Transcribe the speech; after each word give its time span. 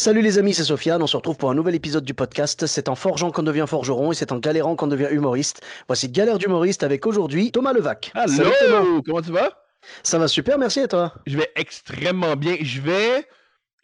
Salut 0.00 0.22
les 0.22 0.38
amis, 0.38 0.54
c'est 0.54 0.62
Sofiane. 0.64 1.02
On 1.02 1.06
se 1.08 1.16
retrouve 1.16 1.36
pour 1.36 1.50
un 1.50 1.54
nouvel 1.54 1.74
épisode 1.74 2.04
du 2.04 2.14
podcast. 2.14 2.66
C'est 2.66 2.88
en 2.88 2.94
forgeant 2.94 3.32
qu'on 3.32 3.42
devient 3.42 3.64
forgeron 3.66 4.12
et 4.12 4.14
c'est 4.14 4.30
en 4.30 4.38
galérant 4.38 4.76
qu'on 4.76 4.86
devient 4.86 5.08
humoriste. 5.10 5.60
Voici 5.88 6.08
Galère 6.08 6.38
d'humoriste 6.38 6.84
avec 6.84 7.04
aujourd'hui 7.04 7.50
Thomas 7.50 7.72
Levac. 7.72 8.12
Allô, 8.14 8.32
Salut, 8.32 8.50
Thomas. 8.60 9.00
comment 9.04 9.22
tu 9.22 9.32
vas? 9.32 9.50
Ça 10.04 10.18
va 10.18 10.28
super, 10.28 10.56
merci 10.56 10.80
et 10.80 10.88
toi? 10.88 11.14
Je 11.26 11.36
vais 11.36 11.50
extrêmement 11.56 12.36
bien. 12.36 12.56
Je 12.60 12.80
vais 12.80 13.26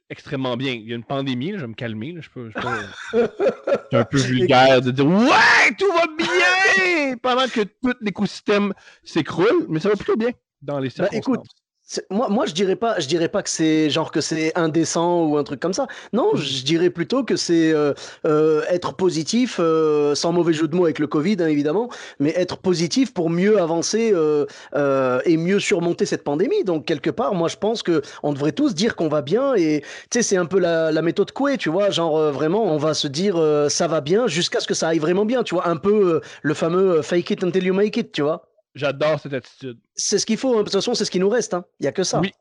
extrêmement 0.09 0.57
bien. 0.57 0.73
Il 0.73 0.89
y 0.89 0.93
a 0.93 0.97
une 0.97 1.03
pandémie, 1.05 1.51
là, 1.51 1.59
je 1.59 1.63
vais 1.63 1.69
me 1.69 1.75
calmer. 1.75 2.13
là. 2.13 2.21
Je 2.21 2.31
peux, 2.31 2.49
je 2.51 2.61
peux- 2.61 3.29
C'est 3.91 3.99
un 3.99 4.05
peu 4.05 4.19
vulgaire 4.19 4.83
de 4.83 4.93
dire 4.93 5.07
Ouais, 5.07 5.75
tout 5.77 5.91
va 5.93 6.05
bien! 6.17 7.17
Pendant 7.23 7.49
que 7.49 7.63
tout 7.63 7.93
l'écosystème 8.01 8.73
s'écroule, 9.03 9.67
mais 9.69 9.81
ça 9.81 9.89
va 9.89 9.97
plutôt 9.97 10.17
bien 10.17 10.31
dans 10.63 10.79
les 10.79 10.89
Bah, 10.91 11.09
circonstances. 11.09 11.19
écoute, 11.19 11.47
Moi, 12.09 12.29
moi, 12.31 12.47
je 12.47 12.55
dirais 12.55 12.77
pas, 12.77 12.99
je 12.99 13.07
dirais 13.07 13.29
pas 13.29 13.43
que 13.43 13.51
c'est 13.51 13.91
genre 13.91 14.11
que 14.11 14.23
c'est 14.23 14.57
indécent 14.57 15.27
ou 15.27 15.37
un 15.37 15.45
truc 15.45 15.61
comme 15.61 15.75
ça. 15.75 15.87
Non, 16.15 16.31
je 16.35 16.65
dirais 16.65 16.89
plutôt 16.89 17.25
que 17.25 17.37
c'est 17.37 17.73
euh, 17.75 17.93
euh, 18.27 18.63
être 18.71 18.95
positif, 18.95 19.59
euh, 19.61 20.15
sans 20.15 20.33
mauvais 20.33 20.55
jeu 20.55 20.67
de 20.67 20.75
mots 20.75 20.85
avec 20.85 20.99
le 20.99 21.07
Covid, 21.07 21.37
hein, 21.41 21.47
évidemment, 21.47 21.91
mais 22.19 22.33
être 22.37 22.57
positif 22.57 23.13
pour 23.13 23.29
mieux 23.29 23.61
avancer 23.61 24.13
euh, 24.15 24.47
euh, 24.75 25.21
et 25.27 25.37
mieux 25.37 25.61
surmonter 25.61 26.07
cette 26.07 26.25
pandémie. 26.25 26.65
Donc 26.65 26.87
quelque 26.87 27.11
part, 27.11 27.35
moi, 27.35 27.49
je 27.49 27.57
pense 27.57 27.83
que 27.83 28.01
on 28.23 28.33
devrait 28.33 28.53
tous 28.53 28.75
dire 28.75 28.97
qu'on 28.97 29.09
va 29.09 29.21
bien 29.21 29.55
et 29.55 29.83
tu 30.11 30.19
sais, 30.19 30.23
c'est 30.23 30.37
un 30.39 30.47
peu 30.47 30.59
la, 30.59 30.91
la 30.91 31.03
méthode 31.03 31.33
Coué, 31.33 31.59
tu 31.59 31.69
vois, 31.69 31.91
genre 31.91 32.17
euh, 32.17 32.33
vraiment, 32.33 32.65
on 32.65 32.79
va 32.79 32.95
se 32.95 33.09
dire 33.09 33.37
euh, 33.37 33.69
ça 33.69 33.89
va 33.89 34.01
bien 34.01 34.27
jusqu'à 34.27 34.61
ce 34.61 34.67
que 34.67 34.75
ça 34.75 34.89
aille 34.89 34.99
vraiment 35.01 35.27
bien, 35.27 35.43
tu 35.43 35.55
vois, 35.55 35.69
un 35.69 35.77
peu 35.77 36.15
euh, 36.15 36.21
le 36.43 36.55
fameux 36.55 37.03
fake 37.03 37.31
it 37.31 37.45
until 37.45 37.63
you 37.65 37.75
make 37.75 37.97
it, 37.99 38.11
tu 38.11 38.23
vois. 38.23 38.54
J'adore 38.75 39.21
cette 39.21 39.33
attitude. 39.35 39.79
C'est 39.95 40.19
ce 40.19 40.27
qu'il 40.27 40.37
faut, 40.37 40.55
hein. 40.55 40.59
de 40.59 40.63
toute 40.65 40.73
façon, 40.73 40.95
c'est 40.95 41.05
ce 41.05 41.11
qui 41.11 41.21
nous 41.21 41.29
reste, 41.29 41.55
hein. 41.55 41.65
Il 41.81 41.85
y 41.85 41.87
a 41.87 41.93
que 41.93 42.03
ça. 42.03 42.21
Oui. 42.21 42.33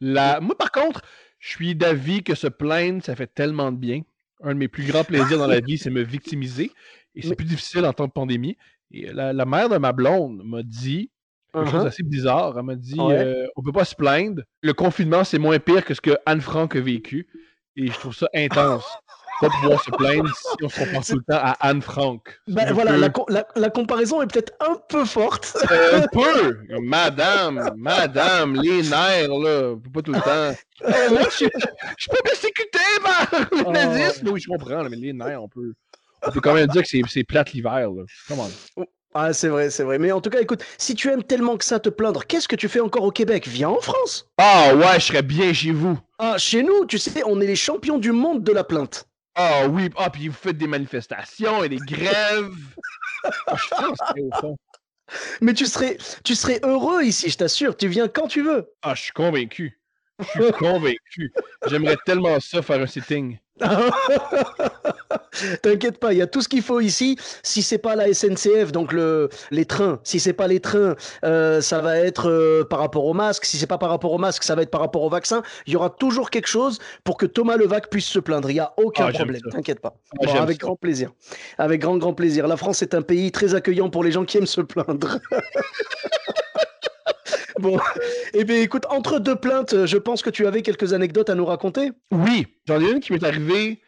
La... 0.00 0.40
Moi, 0.40 0.56
par 0.56 0.72
contre, 0.72 1.02
je 1.38 1.48
suis 1.50 1.74
d'avis 1.74 2.22
que 2.22 2.34
se 2.34 2.46
plaindre, 2.48 3.02
ça 3.04 3.14
fait 3.14 3.26
tellement 3.32 3.70
de 3.72 3.76
bien. 3.76 4.02
Un 4.42 4.54
de 4.54 4.58
mes 4.58 4.68
plus 4.68 4.84
grands 4.84 5.04
plaisirs 5.04 5.38
dans 5.38 5.46
la 5.46 5.60
vie, 5.60 5.78
c'est 5.78 5.90
me 5.90 6.02
victimiser. 6.02 6.72
Et 7.14 7.22
c'est 7.22 7.30
Mais- 7.30 7.36
plus 7.36 7.44
difficile 7.46 7.84
en 7.84 7.92
temps 7.92 8.06
de 8.06 8.12
pandémie. 8.12 8.56
Et 8.90 9.12
la, 9.12 9.32
la 9.32 9.44
mère 9.44 9.68
de 9.68 9.76
ma 9.78 9.92
blonde 9.92 10.40
m'a 10.44 10.62
dit 10.62 11.10
quelque 11.52 11.66
chose 11.70 11.80
Uh-huh. 11.80 11.84
d'assez 11.84 12.02
bizarre. 12.02 12.54
Elle 12.58 12.64
m'a 12.64 12.74
dit 12.76 12.98
Ouais. 13.00 13.14
euh, 13.18 13.46
on 13.56 13.62
peut 13.62 13.72
pas 13.72 13.84
se 13.84 13.94
plaindre. 13.94 14.42
Le 14.62 14.72
confinement, 14.74 15.24
c'est 15.24 15.38
moins 15.38 15.58
pire 15.58 15.84
que 15.84 15.94
ce 15.94 16.00
que 16.00 16.16
Anne 16.26 16.40
Frank 16.40 16.74
a 16.76 16.80
vécu. 16.80 17.26
Et 17.76 17.86
je 17.88 17.92
trouve 17.98 18.14
ça 18.14 18.28
intense. 18.34 18.84
Pas 19.40 19.48
pouvoir 19.50 19.82
se 19.84 19.90
plaindre 19.92 20.28
si 20.34 20.64
on 20.64 20.68
se 20.68 20.78
compare 20.80 21.04
tout 21.06 21.14
le 21.14 21.22
temps 21.22 21.40
à 21.40 21.52
Anne 21.60 21.80
Frank. 21.82 22.40
Ben 22.48 22.72
voilà, 22.72 22.96
la, 22.96 23.08
la- 23.28 23.46
la 23.54 23.70
comparaison 23.70 24.20
est 24.22 24.26
peut-être 24.26 24.52
un 24.60 24.76
peu 24.88 25.04
forte. 25.04 25.56
Euh, 25.70 26.00
un 26.02 26.06
peu! 26.08 26.58
Madame, 26.82 27.70
madame, 27.76 28.56
les 28.56 28.82
nerfs, 28.82 29.28
là. 29.28 29.74
Pas 29.92 30.02
tout 30.02 30.12
le 30.12 30.20
temps. 30.20 30.56
Euh, 30.84 31.10
moi, 31.10 31.20
je 31.30 31.44
je 31.46 32.02
suis 32.02 32.10
pas 32.10 32.22
persécuté 32.24 32.78
par 33.02 33.28
le 33.52 33.62
Oh. 33.66 33.70
nazisme. 33.72 34.28
Oui, 34.30 34.40
je 34.40 34.48
comprends, 34.48 34.82
là, 34.82 34.88
mais 34.88 34.96
les 34.96 35.12
nerfs, 35.12 35.42
on 35.42 35.48
peut. 35.48 35.72
On 36.26 36.30
peut 36.32 36.40
quand 36.40 36.54
même 36.54 36.66
dire 36.68 36.82
que 36.82 36.88
c'est- 36.88 37.02
c'est 37.08 37.22
plate 37.24 37.52
l'hiver, 37.52 37.90
là. 37.90 38.02
Come 38.28 38.40
on. 38.40 38.84
Ah, 39.14 39.32
c'est 39.32 39.48
vrai, 39.48 39.70
c'est 39.70 39.84
vrai. 39.84 39.98
Mais 39.98 40.12
en 40.12 40.20
tout 40.20 40.30
cas, 40.30 40.40
écoute, 40.40 40.64
si 40.76 40.94
tu 40.94 41.08
aimes 41.10 41.22
tellement 41.24 41.56
que 41.56 41.64
ça 41.64 41.80
te 41.80 41.88
plaindre, 41.88 42.24
qu'est-ce 42.26 42.46
que 42.48 42.56
tu 42.56 42.68
fais 42.68 42.80
encore 42.80 43.04
au 43.04 43.10
Québec? 43.10 43.46
Viens 43.48 43.70
en 43.70 43.80
France. 43.80 44.28
Ah 44.38 44.74
ouais, 44.74 45.00
je 45.00 45.06
serais 45.06 45.22
bien 45.22 45.52
chez 45.52 45.72
vous. 45.72 45.98
Ah, 46.18 46.36
chez 46.38 46.62
nous, 46.62 46.84
tu 46.86 46.98
sais, 46.98 47.22
on 47.26 47.40
est 47.40 47.46
les 47.46 47.56
champions 47.56 47.98
du 47.98 48.12
monde 48.12 48.42
de 48.44 48.52
la 48.52 48.64
plainte. 48.64 49.06
Ah 49.40 49.68
oui, 49.68 49.88
ah, 49.96 50.10
puis 50.10 50.26
vous 50.26 50.34
faites 50.34 50.58
des 50.58 50.66
manifestations 50.66 51.62
et 51.62 51.68
des 51.68 51.78
grèves. 51.78 52.52
Ah, 53.48 53.56
je 53.56 54.12
suis 54.12 54.22
au 54.22 54.30
fond. 54.40 54.56
Mais 55.40 55.52
tu 55.52 55.66
serais, 55.66 55.98
tu 56.22 56.36
serais 56.36 56.60
heureux 56.62 57.02
ici, 57.02 57.28
je 57.30 57.36
t'assure. 57.36 57.76
Tu 57.76 57.88
viens 57.88 58.06
quand 58.06 58.28
tu 58.28 58.42
veux. 58.42 58.72
Ah, 58.80 58.94
je 58.94 59.02
suis 59.02 59.12
convaincu. 59.12 59.80
Je 60.20 60.42
suis 60.42 60.52
convaincu. 60.52 61.32
J'aimerais 61.68 61.96
tellement 62.04 62.38
ça 62.40 62.62
faire 62.62 62.80
un 62.80 62.86
sitting. 62.86 63.38
T'inquiète 65.62 65.98
pas, 65.98 66.12
il 66.12 66.18
y 66.18 66.22
a 66.22 66.26
tout 66.28 66.40
ce 66.42 66.48
qu'il 66.48 66.62
faut 66.62 66.80
ici. 66.80 67.16
Si 67.42 67.62
c'est 67.62 67.78
pas 67.78 67.96
la 67.96 68.12
SNCF, 68.12 68.70
donc 68.72 68.92
le, 68.92 69.28
les 69.50 69.64
trains, 69.64 69.98
si 70.04 70.20
c'est 70.20 70.32
pas 70.32 70.46
les 70.46 70.60
trains, 70.60 70.94
euh, 71.24 71.60
ça 71.60 71.80
va 71.80 71.98
être 71.98 72.28
euh, 72.30 72.64
par 72.64 72.78
rapport 72.78 73.04
au 73.04 73.14
masque. 73.14 73.44
Si 73.44 73.56
c'est 73.56 73.66
pas 73.66 73.78
par 73.78 73.90
rapport 73.90 74.12
au 74.12 74.18
masque, 74.18 74.42
ça 74.44 74.54
va 74.54 74.62
être 74.62 74.70
par 74.70 74.80
rapport 74.80 75.02
au 75.02 75.08
vaccin. 75.10 75.42
Il 75.66 75.72
y 75.72 75.76
aura 75.76 75.90
toujours 75.90 76.30
quelque 76.30 76.46
chose 76.48 76.78
pour 77.04 77.16
que 77.16 77.26
Thomas 77.26 77.56
Levac 77.56 77.88
puisse 77.90 78.06
se 78.06 78.18
plaindre. 78.20 78.50
Il 78.50 78.56
y 78.56 78.60
a 78.60 78.72
aucun 78.76 79.06
Ah, 79.08 79.12
problème. 79.12 79.42
T'inquiète 79.50 79.80
pas. 79.80 79.94
Ah, 80.12 80.26
Bon, 80.26 80.34
avec 80.40 80.60
ça. 80.60 80.66
grand 80.66 80.76
plaisir. 80.76 81.10
Avec 81.58 81.80
grand 81.80 81.96
grand 81.98 82.14
plaisir. 82.14 82.46
La 82.46 82.56
France 82.56 82.82
est 82.82 82.94
un 82.94 83.02
pays 83.02 83.32
très 83.32 83.54
accueillant 83.54 83.90
pour 83.90 84.04
les 84.04 84.12
gens 84.12 84.24
qui 84.24 84.38
aiment 84.38 84.46
se 84.46 84.60
plaindre. 84.60 85.18
bon, 87.58 87.78
eh 88.34 88.44
bien 88.44 88.60
écoute, 88.60 88.84
entre 88.90 89.18
deux 89.18 89.36
plaintes, 89.36 89.86
je 89.86 89.96
pense 89.96 90.22
que 90.22 90.30
tu 90.30 90.46
avais 90.46 90.62
quelques 90.62 90.92
anecdotes 90.92 91.30
à 91.30 91.34
nous 91.34 91.44
raconter. 91.46 91.90
Oui, 92.12 92.46
j'en 92.66 92.80
ai 92.80 92.90
une 92.90 93.00
qui 93.00 93.12
m'est 93.12 93.24
arrivée 93.24 93.80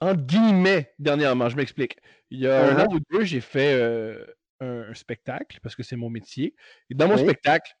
en 0.00 0.14
guillemets 0.14 0.92
dernièrement. 0.98 1.48
Je 1.48 1.56
m'explique. 1.56 1.96
Il 2.30 2.40
y 2.40 2.46
a 2.46 2.66
un 2.68 2.76
Uh-huh. 2.76 2.86
an 2.88 2.94
ou 2.94 2.98
deux, 3.10 3.24
j'ai 3.24 3.40
fait 3.40 3.74
euh, 3.74 4.24
un, 4.60 4.90
un 4.90 4.94
spectacle 4.94 5.58
parce 5.62 5.74
que 5.76 5.82
c'est 5.82 5.96
mon 5.96 6.10
métier. 6.10 6.54
Et 6.90 6.94
dans 6.94 7.08
mon 7.08 7.14
Oui. 7.14 7.22
spectacle, 7.22 7.72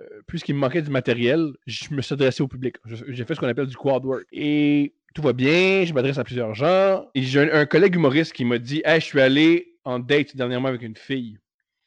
euh, 0.00 0.04
puisqu'il 0.26 0.54
me 0.54 0.60
manquait 0.60 0.82
du 0.82 0.90
matériel, 0.90 1.52
je 1.66 1.92
me 1.92 2.00
suis 2.02 2.12
adressé 2.14 2.42
au 2.42 2.48
public. 2.48 2.76
J'ai 2.86 3.24
fait 3.24 3.34
ce 3.34 3.40
qu'on 3.40 3.48
appelle 3.48 3.66
du 3.66 3.76
quad 3.76 4.04
work. 4.04 4.24
Et 4.32 4.94
tout 5.14 5.22
va 5.22 5.32
bien, 5.32 5.84
je 5.84 5.92
m'adresse 5.92 6.18
à 6.18 6.24
plusieurs 6.24 6.54
gens. 6.54 7.08
Et 7.14 7.22
j'ai 7.22 7.40
un, 7.40 7.60
un 7.60 7.66
collègue 7.66 7.96
humoriste 7.96 8.32
qui 8.32 8.44
m'a 8.44 8.58
dit 8.58 8.80
Hey, 8.84 9.00
je 9.00 9.06
suis 9.06 9.20
allé 9.20 9.76
en 9.84 9.98
date 9.98 10.36
dernièrement 10.36 10.68
avec 10.68 10.82
une 10.82 10.96
fille. 10.96 11.38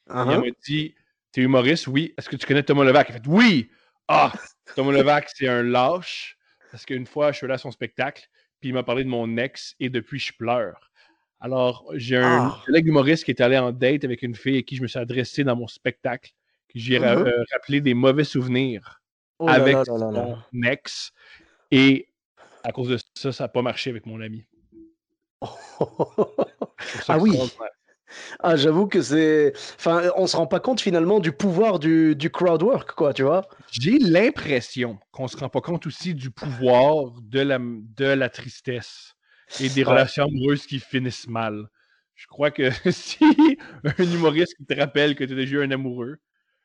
Et 0.08 0.12
elle 0.32 0.40
m'a 0.40 0.46
dit 0.66 0.94
T'es 1.32 1.40
humoriste 1.42 1.86
Oui. 1.86 2.14
Est-ce 2.18 2.28
que 2.28 2.36
tu 2.36 2.46
connais 2.46 2.62
Thomas 2.62 2.84
Levac? 2.84 3.08
Il 3.08 3.12
fait 3.14 3.26
Oui. 3.26 3.70
Ah, 4.08 4.32
Thomas 4.76 4.92
Levac, 4.92 5.30
c'est 5.34 5.48
un 5.48 5.62
lâche. 5.62 6.36
Parce 6.70 6.84
qu'une 6.84 7.06
fois, 7.06 7.32
je 7.32 7.38
suis 7.38 7.44
allé 7.46 7.54
à 7.54 7.58
son 7.58 7.70
spectacle, 7.70 8.26
puis 8.60 8.70
il 8.70 8.72
m'a 8.74 8.82
parlé 8.82 9.04
de 9.04 9.08
mon 9.08 9.36
ex, 9.36 9.74
et 9.80 9.88
depuis, 9.90 10.18
je 10.18 10.32
pleure. 10.32 10.90
Alors, 11.40 11.90
j'ai 11.94 12.16
un 12.16 12.48
Ah. 12.48 12.62
collègue 12.66 12.86
humoriste 12.86 13.24
qui 13.24 13.30
est 13.32 13.40
allé 13.40 13.58
en 13.58 13.72
date 13.72 14.04
avec 14.04 14.22
une 14.22 14.34
fille 14.34 14.58
à 14.58 14.62
qui 14.62 14.76
je 14.76 14.82
me 14.82 14.86
suis 14.86 14.98
adressé 14.98 15.42
dans 15.44 15.56
mon 15.56 15.66
spectacle, 15.66 16.30
que 16.68 16.78
j'ai 16.78 16.98
Mhm. 16.98 17.04
euh, 17.06 17.44
rappelé 17.52 17.80
des 17.80 17.94
mauvais 17.94 18.24
souvenirs 18.24 19.00
Oh 19.38 19.46
là 19.46 19.54
avec 19.54 19.74
là 19.74 19.82
là 19.86 19.98
là 19.98 20.10
là. 20.12 20.46
son 20.52 20.62
ex. 20.62 21.12
Et 21.70 22.08
à 22.62 22.72
cause 22.72 22.88
de 22.88 22.98
ça, 23.14 23.32
ça 23.32 23.44
n'a 23.44 23.48
pas 23.48 23.62
marché 23.62 23.90
avec 23.90 24.06
mon 24.06 24.20
ami. 24.20 24.44
Ah 27.08 27.18
oui. 27.18 27.36
Ah, 28.40 28.56
j'avoue 28.56 28.86
que 28.86 29.00
c'est. 29.02 29.52
Enfin, 29.76 30.10
on 30.16 30.26
se 30.26 30.36
rend 30.36 30.46
pas 30.46 30.60
compte 30.60 30.80
finalement 30.80 31.20
du 31.20 31.32
pouvoir 31.32 31.78
du, 31.78 32.14
du 32.16 32.30
crowd 32.30 32.62
work, 32.62 32.92
quoi, 32.92 33.12
tu 33.12 33.22
vois. 33.22 33.46
J'ai 33.70 33.98
l'impression 33.98 34.98
qu'on 35.10 35.28
se 35.28 35.36
rend 35.36 35.48
pas 35.48 35.60
compte 35.60 35.86
aussi 35.86 36.14
du 36.14 36.30
pouvoir 36.30 37.12
de 37.22 37.40
la, 37.40 37.58
de 37.60 38.04
la 38.06 38.28
tristesse 38.28 39.14
et 39.60 39.68
des 39.68 39.82
Ouais. 39.84 39.90
relations 39.90 40.24
amoureuses 40.24 40.66
qui 40.66 40.78
finissent 40.80 41.28
mal. 41.28 41.66
Je 42.14 42.26
crois 42.26 42.50
que 42.50 42.70
si 42.92 43.58
un 43.84 44.02
humoriste 44.04 44.54
qui 44.56 44.64
te 44.64 44.78
rappelle 44.78 45.14
que 45.14 45.24
tu 45.24 45.32
as 45.32 45.36
déjà 45.36 45.56
eu 45.56 45.62
un 45.64 45.70
amoureux 45.70 46.18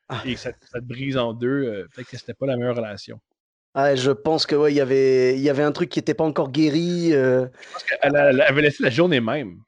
Ah. 0.08 0.22
et 0.24 0.34
que 0.34 0.40
ça, 0.40 0.52
ça 0.72 0.80
te 0.80 0.84
brise 0.84 1.16
en 1.16 1.32
deux, 1.34 1.48
euh, 1.64 1.86
peut-être 1.94 2.08
que 2.08 2.16
c'était 2.16 2.34
pas 2.34 2.46
la 2.46 2.56
meilleure 2.56 2.76
relation. 2.76 3.20
Ah, 3.74 3.94
je 3.94 4.10
pense 4.10 4.46
que 4.46 4.56
ouais, 4.56 4.72
il 4.72 4.76
y 4.76 4.80
avait, 4.80 5.34
il 5.36 5.40
y 5.42 5.50
avait 5.50 5.62
un 5.62 5.70
truc 5.72 5.88
qui 5.90 5.98
était 5.98 6.14
pas 6.14 6.24
encore 6.24 6.50
guéri. 6.50 7.10
euh. 7.12 7.46
Parce 7.72 7.84
qu'elle 7.84 8.16
a- 8.16 8.30
elle 8.30 8.40
avait 8.40 8.62
laissé 8.62 8.82
la 8.82 8.90
journée 8.90 9.20
même. 9.20 9.58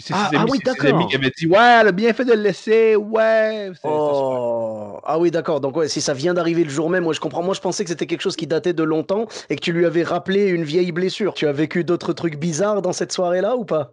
Puis 0.00 0.06
c'est 0.08 0.14
Ah, 0.16 0.28
ses, 0.30 0.36
ah 0.38 0.46
oui, 0.48 0.58
c'est 0.64 0.70
ses 0.70 0.76
d'accord. 0.82 0.98
amis 1.00 1.08
qui 1.10 1.16
avaient 1.16 1.32
dit 1.36 1.46
Ouais, 1.46 1.78
elle 1.80 1.88
a 1.88 1.92
bien 1.92 2.12
fait 2.14 2.24
de 2.24 2.32
le 2.32 2.40
laisser, 2.40 2.96
ouais. 2.96 3.70
Oh, 3.84 4.98
ah 5.04 5.18
oui, 5.18 5.30
d'accord. 5.30 5.60
Donc 5.60 5.76
ouais, 5.76 5.88
si 5.88 6.00
ça 6.00 6.14
vient 6.14 6.32
d'arriver 6.32 6.64
le 6.64 6.70
jour 6.70 6.88
même, 6.88 7.04
moi 7.04 7.12
je 7.12 7.20
comprends. 7.20 7.42
Moi 7.42 7.52
je 7.54 7.60
pensais 7.60 7.84
que 7.84 7.90
c'était 7.90 8.06
quelque 8.06 8.22
chose 8.22 8.34
qui 8.36 8.46
datait 8.46 8.72
de 8.72 8.82
longtemps 8.82 9.26
et 9.50 9.56
que 9.56 9.60
tu 9.60 9.72
lui 9.72 9.84
avais 9.84 10.02
rappelé 10.02 10.48
une 10.48 10.64
vieille 10.64 10.90
blessure. 10.92 11.34
Tu 11.34 11.46
as 11.46 11.52
vécu 11.52 11.84
d'autres 11.84 12.14
trucs 12.14 12.36
bizarres 12.38 12.80
dans 12.80 12.94
cette 12.94 13.12
soirée-là 13.12 13.56
ou 13.56 13.66
pas? 13.66 13.92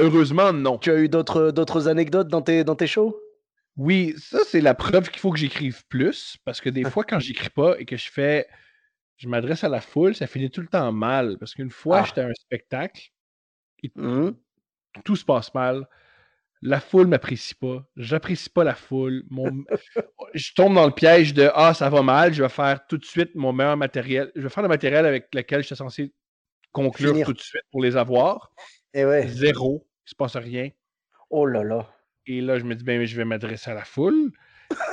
Heureusement, 0.00 0.52
non. 0.52 0.78
Tu 0.78 0.92
as 0.92 0.98
eu 0.98 1.08
d'autres, 1.08 1.50
d'autres 1.50 1.88
anecdotes 1.88 2.28
dans 2.28 2.42
tes, 2.42 2.62
dans 2.62 2.76
tes 2.76 2.86
shows? 2.86 3.16
Oui, 3.76 4.14
ça, 4.18 4.38
c'est 4.46 4.60
la 4.60 4.74
preuve 4.74 5.10
qu'il 5.10 5.18
faut 5.18 5.32
que 5.32 5.38
j'écrive 5.40 5.82
plus. 5.88 6.36
Parce 6.44 6.60
que 6.60 6.68
Ah. 6.68 6.72
des 6.72 6.84
fois, 6.84 7.02
quand 7.04 7.18
j'écris 7.18 7.50
pas 7.50 7.74
et 7.80 7.84
que 7.84 7.96
je 7.96 8.10
fais. 8.10 8.46
Je 9.16 9.28
m'adresse 9.28 9.64
à 9.64 9.68
la 9.68 9.80
foule, 9.80 10.14
ça 10.14 10.26
finit 10.28 10.50
tout 10.50 10.60
le 10.60 10.66
temps 10.68 10.90
mal. 10.92 11.36
Parce 11.38 11.54
qu'une 11.54 11.70
fois, 11.70 11.98
Ah. 12.00 12.04
j'étais 12.06 12.20
à 12.20 12.26
un 12.26 12.34
spectacle. 12.34 13.10
Tout 15.04 15.16
se 15.16 15.24
passe 15.24 15.52
mal. 15.54 15.86
La 16.64 16.80
foule 16.80 17.08
m'apprécie 17.08 17.56
pas. 17.56 17.84
J'apprécie 17.96 18.48
pas 18.48 18.62
la 18.62 18.74
foule. 18.74 19.24
Mon... 19.30 19.64
je 20.34 20.52
tombe 20.54 20.74
dans 20.74 20.86
le 20.86 20.92
piège 20.92 21.34
de 21.34 21.50
Ah, 21.54 21.74
ça 21.74 21.90
va 21.90 22.02
mal, 22.02 22.32
je 22.32 22.42
vais 22.42 22.48
faire 22.48 22.86
tout 22.86 22.98
de 22.98 23.04
suite 23.04 23.34
mon 23.34 23.52
meilleur 23.52 23.76
matériel. 23.76 24.30
Je 24.36 24.42
vais 24.42 24.48
faire 24.48 24.62
le 24.62 24.68
matériel 24.68 25.04
avec 25.04 25.34
lequel 25.34 25.62
je 25.62 25.66
suis 25.66 25.76
censé 25.76 26.12
conclure 26.70 27.24
tout 27.24 27.32
de 27.32 27.40
suite 27.40 27.64
pour 27.70 27.82
les 27.82 27.96
avoir. 27.96 28.52
Et 28.94 29.00
eh 29.00 29.04
ouais. 29.04 29.26
Zéro. 29.26 29.86
Il 30.06 30.10
se 30.10 30.14
passe 30.14 30.36
rien. 30.36 30.70
Oh 31.30 31.46
là 31.46 31.64
là. 31.64 31.88
Et 32.26 32.40
là, 32.40 32.58
je 32.58 32.64
me 32.64 32.74
dis, 32.74 32.84
ben, 32.84 33.04
je 33.04 33.16
vais 33.16 33.24
m'adresser 33.24 33.70
à 33.70 33.74
la 33.74 33.84
foule. 33.84 34.30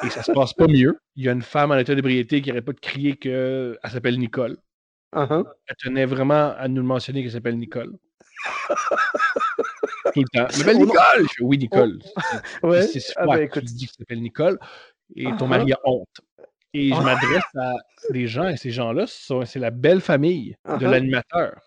Et 0.03 0.09
ça 0.09 0.23
se 0.23 0.31
passe 0.31 0.53
pas 0.53 0.67
mieux. 0.67 0.99
Il 1.15 1.23
y 1.23 1.29
a 1.29 1.31
une 1.31 1.41
femme 1.41 1.71
en 1.71 1.77
état 1.77 1.95
d'ébriété 1.95 2.41
qui 2.41 2.49
n'arrête 2.49 2.65
pas 2.65 2.73
de 2.73 2.79
crier 2.79 3.15
qu'elle 3.15 3.77
s'appelle 3.89 4.17
Nicole. 4.17 4.57
Uh-huh. 5.13 5.45
Elle 5.67 5.75
tenait 5.77 6.05
vraiment 6.05 6.53
à 6.57 6.67
nous 6.67 6.81
le 6.81 6.87
mentionner 6.87 7.21
qu'elle 7.21 7.31
s'appelle 7.31 7.57
Nicole. 7.57 7.93
Tout 10.13 10.21
le 10.33 10.39
temps. 10.39 10.49
S'appelle 10.49 10.77
Nicole! 10.77 11.27
oui, 11.41 11.57
Nicole. 11.57 11.99
Ouais. 12.63 12.83
C'est 12.83 13.13
ah 13.15 13.25
ben, 13.25 13.41
écoute. 13.41 13.63
dis 13.65 13.87
qu'elle 13.87 13.95
s'appelle 13.97 14.21
Nicole. 14.21 14.59
Et 15.15 15.23
ton 15.23 15.45
uh-huh. 15.45 15.47
mari 15.47 15.73
a 15.73 15.79
honte. 15.85 16.21
Et 16.73 16.89
je 16.89 16.95
ah. 16.95 17.01
m'adresse 17.01 17.55
à 17.55 17.73
des 18.11 18.27
gens, 18.27 18.47
et 18.47 18.57
ces 18.57 18.69
gens-là, 18.69 19.05
c'est 19.07 19.59
la 19.59 19.71
belle 19.71 20.01
famille 20.01 20.55
de 20.79 20.85
l'animateur. 20.85 21.59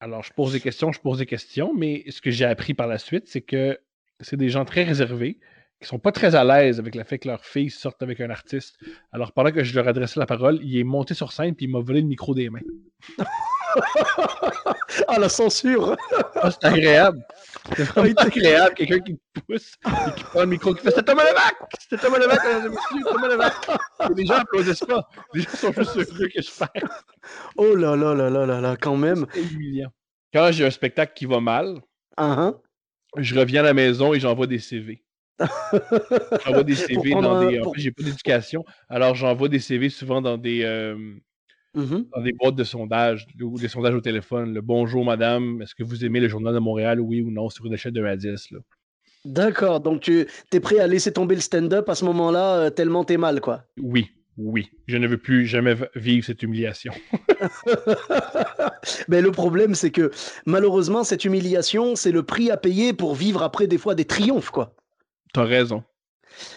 Alors, 0.00 0.22
je 0.22 0.32
pose 0.32 0.52
des 0.52 0.60
questions, 0.60 0.92
je 0.92 1.00
pose 1.00 1.18
des 1.18 1.26
questions, 1.26 1.72
mais 1.74 2.04
ce 2.08 2.20
que 2.20 2.30
j'ai 2.30 2.44
appris 2.44 2.74
par 2.74 2.86
la 2.86 2.98
suite, 2.98 3.26
c'est 3.26 3.40
que 3.40 3.78
c'est 4.20 4.36
des 4.36 4.48
gens 4.50 4.64
très 4.64 4.84
réservés, 4.84 5.38
qui 5.80 5.88
sont 5.88 5.98
pas 5.98 6.12
très 6.12 6.34
à 6.34 6.44
l'aise 6.44 6.78
avec 6.78 6.94
le 6.94 7.04
fait 7.04 7.18
que 7.18 7.28
leur 7.28 7.44
fille 7.44 7.70
sorte 7.70 8.02
avec 8.02 8.20
un 8.20 8.30
artiste. 8.30 8.76
Alors, 9.12 9.32
pendant 9.32 9.50
que 9.50 9.64
je 9.64 9.74
leur 9.74 9.88
adressais 9.88 10.20
la 10.20 10.26
parole, 10.26 10.58
il 10.62 10.78
est 10.78 10.84
monté 10.84 11.14
sur 11.14 11.32
scène 11.32 11.54
puis 11.54 11.66
il 11.66 11.70
m'a 11.70 11.80
volé 11.80 12.00
le 12.00 12.06
micro 12.06 12.34
des 12.34 12.48
mains. 12.48 12.60
ah, 15.08 15.18
la 15.18 15.28
censure! 15.28 15.96
Ah, 16.36 16.50
c'est 16.50 16.64
agréable. 16.64 17.24
C'est 17.76 17.84
vraiment 17.84 18.14
agréable. 18.16 18.74
Quelqu'un 18.74 19.00
qui 19.00 19.16
te 19.16 19.40
pousse 19.40 19.74
et 19.86 20.14
qui 20.16 20.24
prend 20.24 20.40
le 20.40 20.46
micro 20.46 20.74
qui 20.74 20.82
fait 20.82 20.90
C'est 20.90 21.02
Thomas 21.02 21.24
Levac! 21.24 21.54
C'est 21.88 22.00
Thomas 22.00 22.18
Levac, 22.18 22.40
monsieur, 22.44 23.04
Thomas 23.06 23.28
Levac! 23.28 23.54
les 24.16 24.26
gens 24.26 24.34
applaudissent 24.34 24.84
pas. 24.84 25.08
Les 25.32 25.42
gens 25.42 25.50
sont 25.50 25.72
juste 25.72 25.96
heureux 25.96 26.28
que 26.34 26.42
je 26.42 26.50
fasse. 26.50 26.68
Oh 27.56 27.74
là 27.74 27.96
là 27.96 28.14
là 28.14 28.28
là 28.28 28.46
là 28.46 28.60
là, 28.60 28.76
quand 28.76 28.96
même. 28.96 29.26
C'est 29.32 29.42
humiliant. 29.42 29.90
Quand 30.32 30.50
j'ai 30.52 30.66
un 30.66 30.70
spectacle 30.70 31.12
qui 31.14 31.26
va 31.26 31.40
mal, 31.40 31.80
uh-huh 32.18 32.54
je 33.16 33.38
reviens 33.38 33.60
à 33.60 33.64
la 33.64 33.74
maison 33.74 34.14
et 34.14 34.20
j'envoie 34.20 34.46
des 34.46 34.58
CV. 34.58 35.02
j'envoie 36.44 36.62
des 36.62 36.74
CV 36.74 37.10
dans 37.10 37.44
des. 37.44 37.60
En 37.60 37.72
fait, 37.72 37.80
j'ai 37.80 37.90
pas 37.90 38.02
d'éducation. 38.02 38.64
Alors, 38.88 39.14
j'envoie 39.14 39.48
des 39.48 39.58
CV 39.58 39.88
souvent 39.88 40.22
dans 40.22 40.38
des. 40.38 40.62
Euh, 40.64 41.16
mm-hmm. 41.74 42.06
Dans 42.14 42.22
des 42.22 42.32
boîtes 42.32 42.56
de 42.56 42.64
sondage 42.64 43.26
ou 43.40 43.58
des 43.58 43.68
sondages 43.68 43.94
au 43.94 44.00
téléphone. 44.00 44.54
Le 44.54 44.60
bonjour, 44.60 45.04
madame, 45.04 45.62
est-ce 45.62 45.74
que 45.74 45.82
vous 45.82 46.04
aimez 46.04 46.20
le 46.20 46.28
Journal 46.28 46.54
de 46.54 46.58
Montréal, 46.58 47.00
oui 47.00 47.22
ou 47.22 47.30
non, 47.30 47.50
sur 47.50 47.66
une 47.66 47.74
échelle 47.74 47.92
de 47.92 48.02
1 48.02 48.06
à 48.06 48.16
10 48.16 48.50
là. 48.52 48.58
D'accord, 49.24 49.80
donc 49.80 50.02
tu 50.02 50.26
es 50.52 50.60
prêt 50.60 50.80
à 50.80 50.86
laisser 50.86 51.10
tomber 51.10 51.34
le 51.34 51.40
stand-up 51.40 51.88
à 51.88 51.94
ce 51.94 52.04
moment-là, 52.04 52.56
euh, 52.56 52.70
tellement 52.70 53.04
t'es 53.04 53.16
mal, 53.16 53.40
quoi. 53.40 53.64
Oui, 53.80 54.10
oui, 54.36 54.70
je 54.86 54.98
ne 54.98 55.06
veux 55.06 55.16
plus 55.16 55.46
jamais 55.46 55.74
vivre 55.94 56.26
cette 56.26 56.42
humiliation. 56.42 56.92
Mais 59.08 59.22
le 59.22 59.30
problème, 59.30 59.74
c'est 59.74 59.90
que 59.90 60.10
malheureusement, 60.44 61.04
cette 61.04 61.24
humiliation, 61.24 61.96
c'est 61.96 62.10
le 62.10 62.22
prix 62.22 62.50
à 62.50 62.56
payer 62.56 62.92
pour 62.92 63.14
vivre 63.14 63.42
après 63.42 63.66
des 63.66 63.78
fois 63.78 63.94
des 63.94 64.04
triomphes, 64.04 64.50
quoi. 64.50 64.74
T'as 65.32 65.44
raison. 65.44 65.84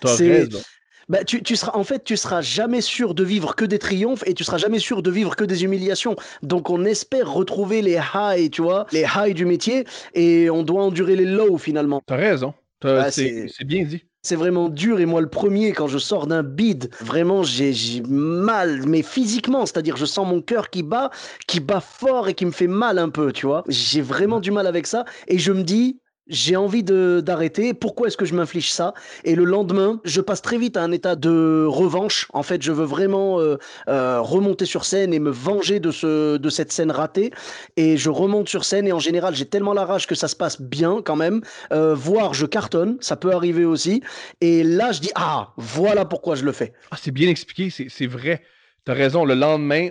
T'as 0.01 0.15
raison. 0.15 0.59
Bah, 1.09 1.23
tu, 1.23 1.41
tu, 1.41 1.55
seras, 1.55 1.77
en 1.77 1.83
fait, 1.83 2.03
tu 2.03 2.17
seras 2.17 2.41
jamais 2.41 2.81
sûr 2.81 3.13
de 3.13 3.23
vivre 3.23 3.55
que 3.55 3.63
des 3.65 3.79
triomphes 3.79 4.23
et 4.25 4.33
tu 4.33 4.43
seras 4.43 4.57
jamais 4.57 4.79
sûr 4.79 5.01
de 5.01 5.09
vivre 5.09 5.35
que 5.35 5.45
des 5.45 5.63
humiliations. 5.63 6.15
Donc, 6.43 6.69
on 6.69 6.83
espère 6.83 7.31
retrouver 7.31 7.81
les 7.81 7.97
highs, 7.97 8.49
tu 8.49 8.61
vois, 8.61 8.87
les 8.91 9.05
highs 9.05 9.33
du 9.33 9.45
métier 9.45 9.85
et 10.13 10.49
on 10.49 10.63
doit 10.63 10.83
endurer 10.83 11.15
les 11.15 11.25
lows 11.25 11.57
finalement. 11.57 12.01
T'as 12.05 12.17
raison. 12.17 12.53
Bah, 12.81 13.09
c'est 13.09 13.47
bien 13.65 13.83
dit 13.83 14.03
c'est 14.27 14.35
vraiment 14.35 14.67
dur. 14.67 14.99
Et 14.99 15.05
moi, 15.05 15.21
le 15.21 15.29
premier, 15.29 15.71
quand 15.71 15.87
je 15.87 15.97
sors 15.97 16.27
d'un 16.27 16.43
bid, 16.43 16.89
vraiment, 16.99 17.43
j'ai 17.43 18.01
mal, 18.07 18.85
mais 18.85 19.01
physiquement, 19.01 19.65
c'est-à-dire, 19.65 19.95
je 19.95 20.05
sens 20.05 20.27
mon 20.27 20.41
cœur 20.41 20.69
qui 20.69 20.83
bat, 20.83 21.09
qui 21.47 21.61
bat 21.61 21.79
fort 21.79 22.27
et 22.27 22.33
qui 22.33 22.45
me 22.45 22.51
fait 22.51 22.67
mal 22.67 22.99
un 22.99 23.09
peu, 23.09 23.31
tu 23.31 23.45
vois. 23.45 23.63
J'ai 23.69 24.01
vraiment 24.01 24.41
du 24.41 24.51
mal 24.51 24.67
avec 24.67 24.85
ça. 24.85 25.05
Et 25.27 25.39
je 25.39 25.53
me 25.53 25.63
dis, 25.63 25.99
j'ai 26.29 26.55
envie 26.55 26.83
d'arrêter. 26.83 27.73
Pourquoi 27.73 28.07
est-ce 28.07 28.17
que 28.17 28.25
je 28.25 28.35
m'inflige 28.35 28.71
ça? 28.71 28.93
Et 29.23 29.35
le 29.35 29.43
lendemain, 29.43 30.01
je 30.03 30.21
passe 30.21 30.41
très 30.41 30.57
vite 30.57 30.77
à 30.77 30.83
un 30.83 30.91
état 30.91 31.15
de 31.15 31.65
revanche. 31.67 32.27
En 32.33 32.43
fait, 32.43 32.61
je 32.61 32.71
veux 32.71 32.85
vraiment 32.85 33.39
euh, 33.39 33.57
euh, 33.87 34.21
remonter 34.21 34.65
sur 34.65 34.85
scène 34.85 35.13
et 35.13 35.19
me 35.19 35.29
venger 35.29 35.79
de, 35.79 35.91
ce, 35.91 36.37
de 36.37 36.49
cette 36.49 36.71
scène 36.71 36.91
ratée. 36.91 37.31
Et 37.75 37.97
je 37.97 38.09
remonte 38.09 38.49
sur 38.49 38.65
scène 38.65 38.87
et 38.87 38.91
en 38.91 38.99
général, 38.99 39.35
j'ai 39.35 39.45
tellement 39.45 39.73
la 39.73 39.85
rage 39.85 40.07
que 40.07 40.15
ça 40.15 40.27
se 40.27 40.35
passe 40.35 40.61
bien 40.61 41.01
quand 41.03 41.15
même. 41.15 41.41
Euh, 41.71 41.93
voire 41.95 42.33
je 42.33 42.45
cartonne, 42.45 42.97
ça 43.01 43.15
peut 43.15 43.31
arriver 43.31 43.65
aussi. 43.65 44.01
Et 44.41 44.63
là, 44.63 44.91
je 44.91 44.99
dis, 44.99 45.11
ah, 45.15 45.53
voilà 45.57 46.05
pourquoi 46.05 46.35
je 46.35 46.43
le 46.43 46.51
fais. 46.51 46.73
Ah, 46.91 46.97
c'est 47.01 47.11
bien 47.11 47.29
expliqué, 47.29 47.69
c'est 47.69 48.07
vrai. 48.07 48.41
Tu 48.85 48.91
as 48.91 48.95
raison. 48.95 49.25
Le 49.25 49.35
lendemain, 49.35 49.89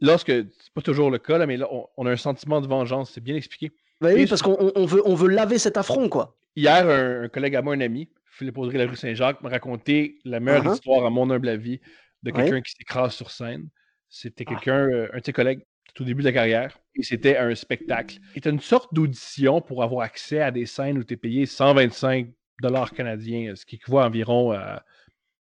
lorsque, 0.00 0.30
c'est 0.30 0.72
pas 0.74 0.82
toujours 0.82 1.10
le 1.10 1.18
cas, 1.18 1.44
mais 1.46 1.56
là, 1.56 1.68
on 1.96 2.06
a 2.06 2.10
un 2.10 2.16
sentiment 2.16 2.60
de 2.60 2.66
vengeance. 2.66 3.12
C'est 3.14 3.22
bien 3.22 3.36
expliqué. 3.36 3.72
Bah 4.00 4.10
oui, 4.14 4.26
parce 4.26 4.42
qu'on 4.42 4.86
veut, 4.86 5.02
on 5.04 5.14
veut 5.14 5.28
laver 5.28 5.58
cet 5.58 5.76
affront, 5.76 6.08
quoi. 6.08 6.36
Hier, 6.56 6.88
un, 6.88 7.28
collègue 7.28 7.56
à 7.56 7.62
moi, 7.62 7.74
un 7.74 7.80
ami, 7.80 8.08
Philippe 8.24 8.58
Audrey, 8.58 8.78
la 8.78 8.86
rue 8.86 8.96
Saint-Jacques, 8.96 9.42
m'a 9.42 9.48
raconté 9.48 10.18
la 10.24 10.40
meilleure 10.40 10.64
uh-huh. 10.64 10.74
histoire, 10.74 11.04
à 11.04 11.10
mon 11.10 11.30
humble 11.30 11.48
avis, 11.48 11.80
de 12.22 12.30
quelqu'un 12.30 12.60
qui 12.60 12.72
s'écrase 12.72 13.14
sur 13.14 13.30
scène. 13.30 13.68
C'était 14.08 14.44
ah. 14.46 14.50
quelqu'un, 14.50 14.88
euh, 14.88 15.08
un 15.12 15.18
de 15.18 15.24
ses 15.24 15.32
collègues, 15.32 15.64
tout 15.94 16.02
au 16.02 16.06
début 16.06 16.22
de 16.22 16.28
la 16.28 16.32
carrière, 16.32 16.78
et 16.94 17.02
c'était 17.02 17.36
un 17.36 17.54
spectacle. 17.54 18.18
C'était 18.34 18.50
une 18.50 18.60
sorte 18.60 18.94
d'audition 18.94 19.60
pour 19.60 19.82
avoir 19.82 20.02
accès 20.02 20.40
à 20.40 20.50
des 20.50 20.66
scènes 20.66 20.98
où 20.98 21.04
tu 21.04 21.14
es 21.14 21.16
payé 21.16 21.46
125 21.46 22.28
dollars 22.62 22.92
canadiens, 22.92 23.54
ce 23.54 23.64
qui 23.64 23.76
équivaut 23.76 23.98
à 23.98 24.06
environ, 24.06 24.56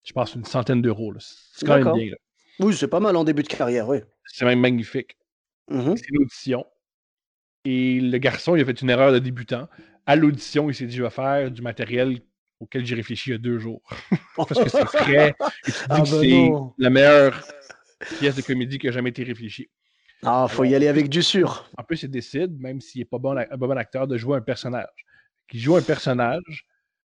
je 0.04 0.14
pense, 0.14 0.36
une 0.36 0.46
centaine 0.46 0.82
d'euros. 0.82 1.14
C'est 1.20 1.66
quand 1.66 1.84
même 1.84 1.94
bien. 1.94 2.14
Oui, 2.60 2.74
c'est 2.74 2.88
pas 2.88 3.00
mal 3.00 3.16
en 3.16 3.24
début 3.24 3.44
de 3.44 3.48
carrière, 3.48 3.88
oui. 3.88 4.00
C'est 4.26 4.46
même 4.46 4.60
magnifique. 4.60 5.18
Mm-hmm. 5.70 5.98
C'est 5.98 6.10
une 6.10 6.22
audition. 6.22 6.66
Et 7.70 8.00
le 8.00 8.18
garçon, 8.18 8.56
il 8.56 8.62
a 8.62 8.66
fait 8.66 8.82
une 8.82 8.90
erreur 8.90 9.12
de 9.12 9.20
débutant. 9.20 9.68
À 10.06 10.16
l'audition, 10.16 10.70
il 10.70 10.74
s'est 10.74 10.86
dit 10.86 10.96
Je 10.96 11.04
vais 11.04 11.10
faire 11.10 11.52
du 11.52 11.62
matériel 11.62 12.18
auquel 12.62 12.86
j'ai 12.86 12.96
réfléchi 12.96 13.32
il 13.32 13.34
y 13.34 13.36
a 13.36 13.40
deux 13.40 13.60
jours. 13.60 13.82
Parce 14.38 14.64
que 14.64 14.70
c'est 14.70 14.86
frais. 14.86 15.36
Et 15.68 15.72
ah 15.90 15.98
ben 15.98 16.06
c'est 16.06 16.50
la 16.78 16.90
meilleure 16.90 17.44
pièce 18.20 18.38
de 18.38 18.42
comédie 18.42 18.80
qui 18.80 18.88
a 18.88 18.92
jamais 18.92 19.10
été 19.10 19.26
réfléchie. 19.26 19.70
Ah, 20.24 20.48
faut 20.50 20.64
y 20.64 20.76
aller 20.76 20.88
avec 20.88 21.10
du 21.10 21.22
sûr. 21.22 21.70
En 21.78 21.84
plus, 21.84 22.04
il 22.04 22.10
décide, 22.10 22.58
même 22.58 22.80
s'il 22.80 23.02
n'est 23.02 23.06
pas 23.06 23.18
bon, 23.18 23.38
un 23.38 23.58
bon 23.58 23.78
acteur, 23.78 24.08
de 24.08 24.16
jouer 24.16 24.38
un 24.38 24.42
personnage. 24.42 25.06
Qui 25.50 25.60
joue 25.60 25.76
un 25.76 25.82
personnage 25.82 26.68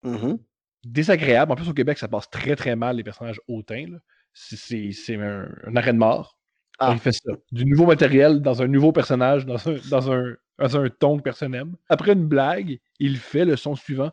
mm-hmm. 0.03 0.37
désagréable. 0.85 1.51
En 1.51 1.55
plus, 1.55 1.67
au 1.67 1.73
Québec, 1.73 1.97
ça 1.97 2.07
passe 2.07 2.29
très 2.29 2.55
très 2.55 2.75
mal, 2.75 2.97
les 2.97 3.03
personnages 3.03 3.41
hautains. 3.47 3.87
C'est 4.33 5.15
un, 5.15 5.47
un, 5.65 5.75
arrêt 5.75 5.93
de 5.93 5.97
mort. 5.97 6.37
Ah. 6.77 6.91
Il 6.93 6.99
fait 6.99 7.11
ça. 7.11 7.31
Du 7.51 7.65
nouveau 7.65 7.87
matériel 7.87 8.39
dans 8.39 8.61
un 8.61 8.67
nouveau 8.67 8.91
personnage, 8.91 9.47
dans 9.47 9.67
un, 9.67 9.77
dans 9.89 10.11
un, 10.11 10.35
dans 10.59 10.77
un 10.77 10.89
ton 10.89 11.17
que 11.17 11.23
personne 11.23 11.51
n'aime. 11.51 11.75
Après 11.89 12.13
une 12.13 12.25
blague, 12.27 12.79
il 12.99 13.17
fait 13.17 13.45
le 13.45 13.55
son 13.55 13.75
suivant. 13.75 14.11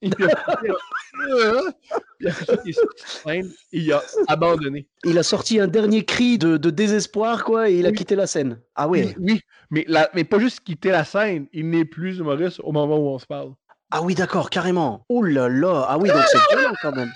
Il 0.00 0.14
a, 3.92 4.02
abandonné. 4.28 4.88
Il 5.04 5.18
a 5.18 5.22
sorti 5.22 5.58
un 5.60 5.66
dernier 5.66 6.04
cri 6.04 6.38
de, 6.38 6.56
de 6.56 6.70
désespoir, 6.70 7.44
quoi, 7.44 7.68
et 7.68 7.78
il 7.78 7.86
a 7.86 7.92
quitté 7.92 8.14
la 8.14 8.26
scène. 8.26 8.60
Ah 8.74 8.88
oui. 8.88 9.14
Oui, 9.18 9.40
mais, 9.70 9.84
la, 9.88 10.08
mais 10.14 10.24
pas 10.24 10.38
juste 10.38 10.60
quitter 10.60 10.90
la 10.90 11.04
scène, 11.04 11.48
il 11.52 11.68
n'est 11.70 11.84
plus 11.84 12.18
humoriste 12.18 12.60
au 12.62 12.72
moment 12.72 12.96
où 12.96 13.08
on 13.08 13.18
se 13.18 13.26
parle. 13.26 13.52
Ah 13.90 14.02
oui, 14.02 14.14
d'accord, 14.14 14.50
carrément. 14.50 15.04
Oh 15.08 15.22
là 15.22 15.48
là, 15.48 15.86
ah 15.88 15.98
oui, 15.98 16.10
donc 16.10 16.22
c'est 16.28 16.56
violent 16.56 16.74
quand 16.82 16.94
même. 16.94 17.10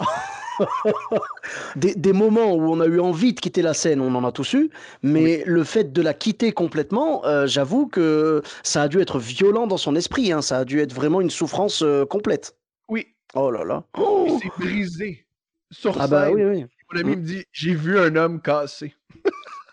des, 1.76 2.12
moments 2.12 2.54
où 2.54 2.72
on 2.72 2.80
a 2.80 2.86
eu 2.86 3.00
envie 3.00 3.32
de 3.32 3.40
quitter 3.40 3.62
la 3.62 3.74
scène, 3.74 4.00
on 4.00 4.14
en 4.14 4.24
a 4.24 4.32
tous 4.32 4.54
eu, 4.54 4.70
mais 5.02 5.42
le 5.46 5.64
fait 5.64 5.92
de 5.92 6.02
la 6.02 6.14
quitter 6.14 6.52
complètement, 6.52 7.24
euh, 7.24 7.46
j'avoue 7.46 7.86
que 7.86 8.42
ça 8.62 8.82
a 8.82 8.88
dû 8.88 9.00
être 9.00 9.18
violent 9.18 9.66
dans 9.66 9.76
son 9.76 9.96
esprit, 9.96 10.32
hein. 10.32 10.42
ça 10.42 10.58
a 10.58 10.64
dû 10.64 10.80
être 10.80 10.92
vraiment 10.92 11.20
une 11.20 11.30
souffrance 11.30 11.82
euh, 11.82 12.04
complète. 12.04 12.56
Oui. 12.88 13.06
Oh 13.34 13.50
là 13.50 13.64
là. 13.64 13.84
Il 13.98 14.38
s'est 14.40 14.50
brisé 14.58 15.24
sur 15.70 16.00
ah 16.00 16.08
bah, 16.08 16.30
oui, 16.30 16.42
oui. 16.44 16.66
Mon 16.92 17.00
ami 17.00 17.16
me 17.16 17.22
dit 17.22 17.44
J'ai 17.52 17.74
vu 17.74 17.98
un 17.98 18.16
homme 18.16 18.40
cassé. 18.40 18.94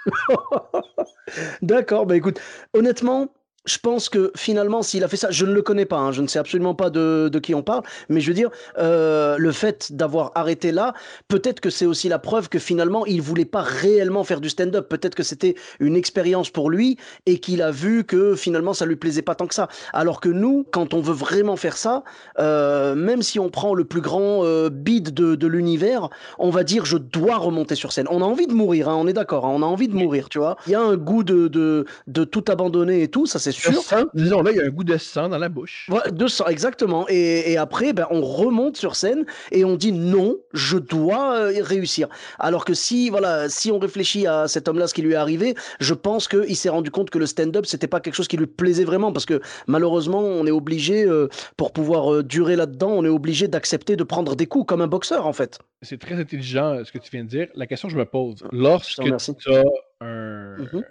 D'accord, 1.61 2.05
bah 2.05 2.15
écoute, 2.15 2.39
honnêtement, 2.73 3.33
je 3.67 3.77
pense 3.77 4.09
que 4.09 4.31
finalement, 4.35 4.81
s'il 4.81 5.03
a 5.03 5.07
fait 5.07 5.17
ça, 5.17 5.29
je 5.29 5.45
ne 5.45 5.53
le 5.53 5.61
connais 5.61 5.85
pas, 5.85 5.97
hein, 5.97 6.11
je 6.11 6.21
ne 6.21 6.27
sais 6.27 6.39
absolument 6.39 6.73
pas 6.73 6.89
de, 6.89 7.29
qui 7.43 7.53
on 7.53 7.61
parle, 7.61 7.83
mais 8.09 8.21
je 8.21 8.29
veux 8.29 8.33
dire, 8.33 8.49
euh, 8.77 9.37
le 9.37 9.51
fait 9.51 9.91
d'avoir 9.91 10.31
arrêté 10.35 10.71
là, 10.71 10.93
peut-être 11.27 11.59
que 11.59 11.69
c'est 11.69 11.85
aussi 11.85 12.07
la 12.07 12.17
preuve 12.17 12.49
que 12.49 12.59
finalement, 12.59 13.05
il 13.05 13.21
voulait 13.21 13.45
pas 13.45 13.61
réellement 13.61 14.23
faire 14.23 14.41
du 14.41 14.49
stand-up. 14.49 14.87
Peut-être 14.89 15.15
que 15.15 15.23
c'était 15.23 15.55
une 15.79 15.95
expérience 15.95 16.49
pour 16.49 16.69
lui 16.69 16.97
et 17.25 17.39
qu'il 17.39 17.61
a 17.61 17.71
vu 17.71 18.05
que 18.05 18.35
finalement, 18.35 18.73
ça 18.73 18.85
lui 18.85 18.95
plaisait 18.95 19.21
pas 19.21 19.35
tant 19.35 19.47
que 19.47 19.53
ça. 19.53 19.67
Alors 19.93 20.21
que 20.21 20.29
nous, 20.29 20.65
quand 20.71 20.93
on 20.93 21.01
veut 21.01 21.13
vraiment 21.13 21.57
faire 21.57 21.77
ça, 21.77 22.03
euh, 22.39 22.95
même 22.95 23.21
si 23.21 23.39
on 23.39 23.49
prend 23.49 23.73
le 23.73 23.83
plus 23.83 24.01
grand 24.01 24.45
euh, 24.45 24.69
bid 24.69 25.13
de, 25.13 25.47
l'univers, 25.47 26.09
on 26.39 26.49
va 26.49 26.63
dire, 26.63 26.85
je 26.85 26.97
dois 26.97 27.37
remonter 27.37 27.75
sur 27.75 27.91
scène. 27.91 28.07
On 28.09 28.21
a 28.21 28.25
envie 28.25 28.47
de 28.47 28.53
mourir, 28.53 28.89
hein, 28.89 28.95
on 28.97 29.07
est 29.07 29.13
d'accord, 29.13 29.45
hein, 29.45 29.51
on 29.53 29.61
a 29.61 29.65
envie 29.65 29.87
de 29.87 29.95
mourir, 29.95 30.29
tu 30.29 30.39
vois. 30.39 30.57
Il 30.67 30.71
y 30.71 30.75
a 30.75 30.81
un 30.81 30.95
goût 30.95 31.23
de, 31.23 31.47
de 31.47 32.23
tout 32.23 32.45
abandonner 32.47 33.03
et 33.03 33.07
tout, 33.07 33.25
ça 33.25 33.39
c'est 33.39 33.56
sûr. 33.61 34.05
disons 34.13 34.41
là, 34.41 34.51
il 34.51 34.57
y 34.57 34.61
a 34.61 34.65
un 34.65 34.69
goût 34.69 34.83
de 34.83 34.97
sang 34.97 35.29
dans 35.29 35.37
la 35.37 35.49
bouche. 35.49 35.89
De 36.11 36.27
sang, 36.27 36.45
exactement. 36.47 37.05
Et, 37.09 37.51
et 37.51 37.57
après, 37.57 37.93
ben, 37.93 38.07
on 38.09 38.21
remonte 38.21 38.77
sur 38.77 38.95
scène 38.95 39.25
et 39.51 39.65
on 39.65 39.75
dit 39.75 39.91
non, 39.91 40.37
je 40.53 40.77
dois 40.77 41.35
euh, 41.35 41.53
réussir. 41.61 42.07
Alors 42.39 42.65
que 42.65 42.73
si, 42.73 43.09
voilà, 43.09 43.49
si 43.49 43.71
on 43.71 43.79
réfléchit 43.79 44.27
à 44.27 44.47
cet 44.47 44.67
homme-là, 44.67 44.87
ce 44.87 44.93
qui 44.93 45.01
lui 45.01 45.13
est 45.13 45.17
arrivé, 45.17 45.55
je 45.79 45.93
pense 45.93 46.27
qu'il 46.27 46.55
s'est 46.55 46.69
rendu 46.69 46.91
compte 46.91 47.09
que 47.09 47.17
le 47.17 47.25
stand-up, 47.25 47.65
c'était 47.65 47.87
pas 47.87 47.99
quelque 47.99 48.15
chose 48.15 48.27
qui 48.27 48.37
lui 48.37 48.47
plaisait 48.47 48.83
vraiment 48.83 49.11
parce 49.11 49.25
que 49.25 49.41
malheureusement, 49.67 50.19
on 50.19 50.45
est 50.45 50.51
obligé, 50.51 51.03
euh, 51.05 51.27
pour 51.55 51.71
pouvoir 51.71 52.13
euh, 52.13 52.23
durer 52.23 52.55
là-dedans, 52.55 52.91
on 52.91 53.05
est 53.05 53.09
obligé 53.09 53.47
d'accepter 53.47 53.95
de 53.95 54.03
prendre 54.03 54.35
des 54.35 54.45
coups 54.45 54.65
comme 54.65 54.81
un 54.81 54.87
boxeur 54.87 55.27
en 55.27 55.33
fait. 55.33 55.59
C'est 55.81 55.99
très 55.99 56.15
intelligent 56.15 56.83
ce 56.83 56.91
que 56.91 56.97
tu 56.97 57.11
viens 57.11 57.23
de 57.23 57.29
dire. 57.29 57.47
La 57.55 57.67
question 57.67 57.87
que 57.87 57.93
je 57.93 57.99
me 57.99 58.05
pose, 58.05 58.43
lorsque 58.51 59.01
tu 59.01 59.13
as 59.51 59.63
un, 60.01 60.57
mm-hmm. 60.57 60.83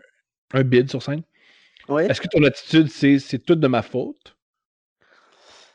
un 0.55 0.63
bid 0.63 0.91
sur 0.91 1.03
scène, 1.03 1.23
est-ce 1.89 2.21
que 2.21 2.29
ton 2.29 2.43
attitude, 2.45 2.91
c'est 2.91 3.19
c'est 3.19 3.39
tout 3.39 3.55
de 3.55 3.67
ma 3.67 3.83
faute? 3.83 4.37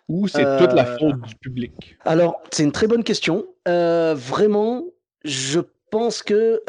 Ou 0.07 0.27
c'est 0.27 0.57
toute 0.57 0.73
la 0.73 0.85
faute 0.85 1.21
du 1.21 1.35
public? 1.35 1.95
Alors, 2.03 2.41
c'est 2.51 2.63
une 2.63 2.71
très 2.71 2.87
bonne 2.87 3.03
question. 3.03 3.45
vraiment, 3.65 4.83
je 5.23 5.61
pense 5.89 6.21
que 6.21 6.61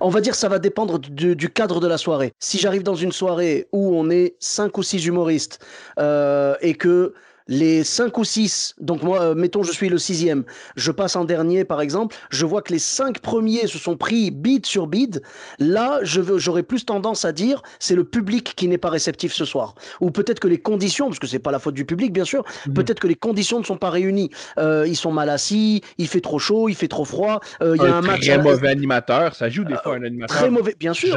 on 0.00 0.08
va 0.10 0.20
dire 0.20 0.34
ça 0.34 0.48
va 0.48 0.58
dépendre 0.58 0.98
du, 0.98 1.48
cadre 1.48 1.80
de 1.80 1.86
la 1.86 1.98
soirée. 1.98 2.32
Si 2.38 2.58
j'arrive 2.58 2.82
dans 2.82 2.94
une 2.94 3.12
soirée 3.12 3.68
où 3.72 3.96
on 3.96 4.10
est 4.10 4.36
cinq 4.40 4.76
ou 4.78 4.82
six 4.82 5.06
humoristes 5.06 5.64
et 5.98 6.74
que 6.74 7.14
les 7.48 7.82
5 7.82 8.16
ou 8.18 8.24
6, 8.24 8.74
donc 8.78 9.02
moi, 9.02 9.22
euh, 9.22 9.34
mettons, 9.34 9.62
je 9.62 9.72
suis 9.72 9.88
le 9.88 9.98
sixième, 9.98 10.44
je 10.76 10.92
passe 10.92 11.16
en 11.16 11.24
dernier, 11.24 11.64
par 11.64 11.80
exemple, 11.80 12.14
je 12.30 12.44
vois 12.44 12.60
que 12.60 12.72
les 12.72 12.78
5 12.78 13.20
premiers 13.20 13.66
se 13.66 13.78
sont 13.78 13.96
pris 13.96 14.30
bid 14.30 14.66
sur 14.66 14.86
bid, 14.86 15.22
là, 15.58 16.00
j'aurais 16.02 16.62
plus 16.62 16.84
tendance 16.84 17.24
à 17.24 17.32
dire, 17.32 17.62
c'est 17.78 17.94
le 17.94 18.04
public 18.04 18.52
qui 18.54 18.68
n'est 18.68 18.78
pas 18.78 18.90
réceptif 18.90 19.32
ce 19.32 19.46
soir. 19.46 19.74
Ou 20.00 20.10
peut-être 20.10 20.40
que 20.40 20.48
les 20.48 20.58
conditions, 20.58 21.06
parce 21.06 21.18
que 21.18 21.26
c'est 21.26 21.38
pas 21.38 21.50
la 21.50 21.58
faute 21.58 21.74
du 21.74 21.86
public, 21.86 22.12
bien 22.12 22.24
sûr, 22.24 22.44
mhm. 22.66 22.74
peut-être 22.74 23.00
que 23.00 23.06
les 23.06 23.14
conditions 23.14 23.58
ne 23.58 23.64
sont 23.64 23.78
pas 23.78 23.90
réunies. 23.90 24.30
Euh, 24.58 24.86
ils 24.86 24.96
sont 24.96 25.12
mal 25.12 25.30
assis, 25.30 25.82
il 25.96 26.06
fait 26.06 26.20
trop 26.20 26.38
chaud, 26.38 26.68
il 26.68 26.74
fait 26.74 26.88
trop 26.88 27.06
froid, 27.06 27.40
euh, 27.62 27.76
il 27.76 27.82
y 27.82 27.86
a 27.86 27.96
un, 27.96 28.02
match... 28.02 28.26
Très 28.26 28.38
mauvais 28.38 28.68
animateur, 28.68 29.34
ça 29.34 29.48
joue 29.48 29.64
des 29.64 29.76
fois 29.76 29.94
un 29.94 30.02
animateur. 30.02 30.36
Très 30.36 30.50
mauvais, 30.50 30.76
bien 30.78 30.92
sûr. 30.92 31.16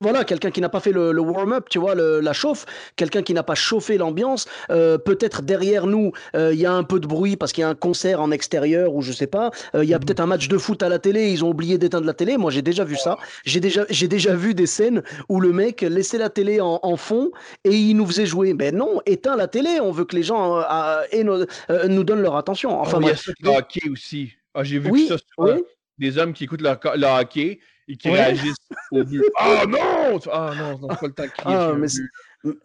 voilà, 0.00 0.24
quelqu'un 0.24 0.50
qui 0.50 0.62
n'a 0.62 0.70
pas 0.70 0.80
fait 0.80 0.92
le, 0.92 1.20
warm-up, 1.20 1.66
tu 1.68 1.78
vois, 1.78 1.94
la 1.94 2.32
chauffe, 2.32 2.64
quelqu'un 2.96 3.22
qui 3.22 3.34
n'a 3.34 3.42
pas 3.42 3.54
chauffé 3.54 3.98
l'ambiance, 3.98 4.46
peut-être 4.68 5.42
derrière 5.50 5.88
nous, 5.88 6.12
euh, 6.36 6.54
il 6.54 6.60
y 6.60 6.64
a 6.64 6.72
un 6.72 6.84
peu 6.84 7.00
de 7.00 7.08
bruit 7.08 7.36
parce 7.36 7.52
qu'il 7.52 7.62
y 7.62 7.64
a 7.64 7.68
un 7.68 7.74
concert 7.74 8.20
en 8.20 8.30
extérieur 8.30 8.94
ou 8.94 9.02
je 9.02 9.10
sais 9.10 9.26
pas. 9.26 9.50
Euh, 9.74 9.82
il 9.82 9.90
y 9.90 9.94
a 9.94 9.98
mhm. 9.98 10.04
peut-être 10.04 10.20
un 10.20 10.26
match 10.26 10.46
de 10.46 10.56
foot 10.58 10.80
à 10.84 10.88
la 10.88 11.00
télé, 11.00 11.28
ils 11.32 11.44
ont 11.44 11.50
oublié 11.50 11.76
d'éteindre 11.76 12.06
la 12.06 12.14
télé. 12.14 12.36
Moi, 12.36 12.52
j'ai 12.52 12.62
déjà 12.62 12.84
vu 12.84 12.94
ça. 12.94 13.18
J'ai 13.44 13.58
déjà, 13.58 13.84
j'ai 13.90 14.06
déjà 14.06 14.36
vu 14.36 14.54
des 14.54 14.66
scènes 14.66 15.02
où 15.28 15.40
le 15.40 15.52
mec 15.52 15.80
laissait 15.80 16.18
la 16.18 16.30
télé 16.30 16.60
en, 16.60 16.96
fond 16.96 17.32
et 17.64 17.74
il 17.74 17.94
nous 17.94 18.06
faisait 18.06 18.26
jouer. 18.26 18.54
Mais 18.54 18.70
non, 18.70 19.00
éteins 19.06 19.36
la 19.36 19.48
télé. 19.48 19.80
On 19.80 19.90
veut 19.90 20.04
que 20.04 20.14
les 20.14 20.22
gens 20.22 20.60
euh, 20.60 21.46
nous 21.88 22.04
donnent 22.04 22.22
leur 22.22 22.36
attention. 22.36 22.80
Enfin, 22.80 22.98
oh, 23.00 23.02
il 23.02 23.08
y 23.08 23.10
a 23.10 23.16
ça 23.16 23.32
le 23.40 23.48
hockey 23.50 23.88
aussi. 23.90 24.32
Ah, 24.54 24.62
j'ai 24.62 24.78
vu 24.78 25.08
ça 25.08 25.16
Des 25.98 26.18
hommes 26.18 26.32
qui 26.32 26.44
écoutent 26.44 26.62
le, 26.62 26.68
hockey 26.68 27.58
et 27.88 27.96
qui 27.96 28.08
réagissent 28.08 28.68
au 28.92 29.02
but. 29.02 29.24
Ah 29.36 29.64
non! 29.66 30.20
Ah 30.32 30.52
non, 30.56 30.78
non, 30.78 30.88
pas 30.88 31.06
le 31.08 31.12
temps 31.12 31.24
de 31.24 31.28
crier. 31.30 31.56
Ah, 31.56 31.74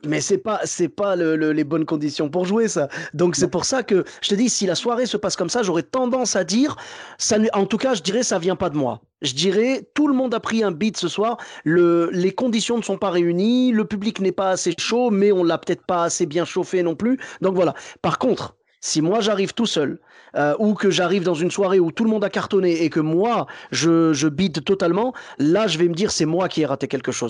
mais 0.05 0.21
c'est 0.21 0.37
pas 0.37 0.61
c'est 0.63 0.87
pas 0.87 1.15
les 1.15 1.63
bonnes 1.63 1.85
conditions 1.85 2.29
pour 2.29 2.45
jouer 2.45 2.67
ça. 2.67 2.87
Donc 3.13 3.35
c'est 3.35 3.49
pour 3.49 3.65
ça 3.65 3.83
que 3.83 4.05
je 4.21 4.29
te 4.29 4.35
dis 4.35 4.49
si 4.49 4.65
la 4.65 4.75
soirée 4.75 5.05
se 5.05 5.17
passe 5.17 5.35
comme 5.35 5.49
ça, 5.49 5.63
j'aurais 5.63 5.83
tendance 5.83 6.35
à 6.35 6.43
dire 6.43 6.75
ça 7.17 7.37
en 7.53 7.65
tout 7.65 7.77
cas, 7.77 7.93
je 7.93 8.01
dirais 8.01 8.23
ça 8.23 8.39
vient 8.39 8.55
pas 8.55 8.69
de 8.69 8.77
moi. 8.77 9.01
Je 9.21 9.33
dirais 9.33 9.89
tout 9.93 10.07
le 10.07 10.13
monde 10.13 10.33
a 10.33 10.39
pris 10.39 10.63
un 10.63 10.71
beat 10.71 10.97
ce 10.97 11.07
soir, 11.07 11.37
le, 11.63 12.09
les 12.11 12.31
conditions 12.31 12.77
ne 12.77 12.83
sont 12.83 12.97
pas 12.97 13.09
réunies, 13.09 13.71
le 13.71 13.85
public 13.85 14.19
n'est 14.19 14.31
pas 14.31 14.51
assez 14.51 14.73
chaud 14.77 15.09
mais 15.09 15.31
on 15.31 15.43
l'a 15.43 15.57
peut-être 15.57 15.85
pas 15.85 16.03
assez 16.03 16.25
bien 16.25 16.45
chauffé 16.45 16.81
non 16.83 16.95
plus. 16.95 17.19
Donc 17.41 17.55
voilà. 17.55 17.73
Par 18.01 18.17
contre, 18.17 18.55
si 18.79 19.01
moi 19.01 19.19
j'arrive 19.19 19.53
tout 19.53 19.65
seul 19.65 19.99
euh, 20.35 20.55
ou 20.59 20.73
que 20.73 20.89
j'arrive 20.89 21.23
dans 21.23 21.33
une 21.33 21.51
soirée 21.51 21.79
où 21.79 21.91
tout 21.91 22.03
le 22.03 22.09
monde 22.09 22.23
a 22.23 22.29
cartonné 22.29 22.83
et 22.83 22.89
que 22.89 22.99
moi 22.99 23.47
je 23.71 24.13
je 24.13 24.27
bide 24.29 24.63
totalement, 24.63 25.13
là 25.37 25.67
je 25.67 25.77
vais 25.77 25.89
me 25.89 25.95
dire 25.95 26.11
c'est 26.11 26.25
moi 26.25 26.47
qui 26.47 26.61
ai 26.61 26.65
raté 26.65 26.87
quelque 26.87 27.11
chose. 27.11 27.29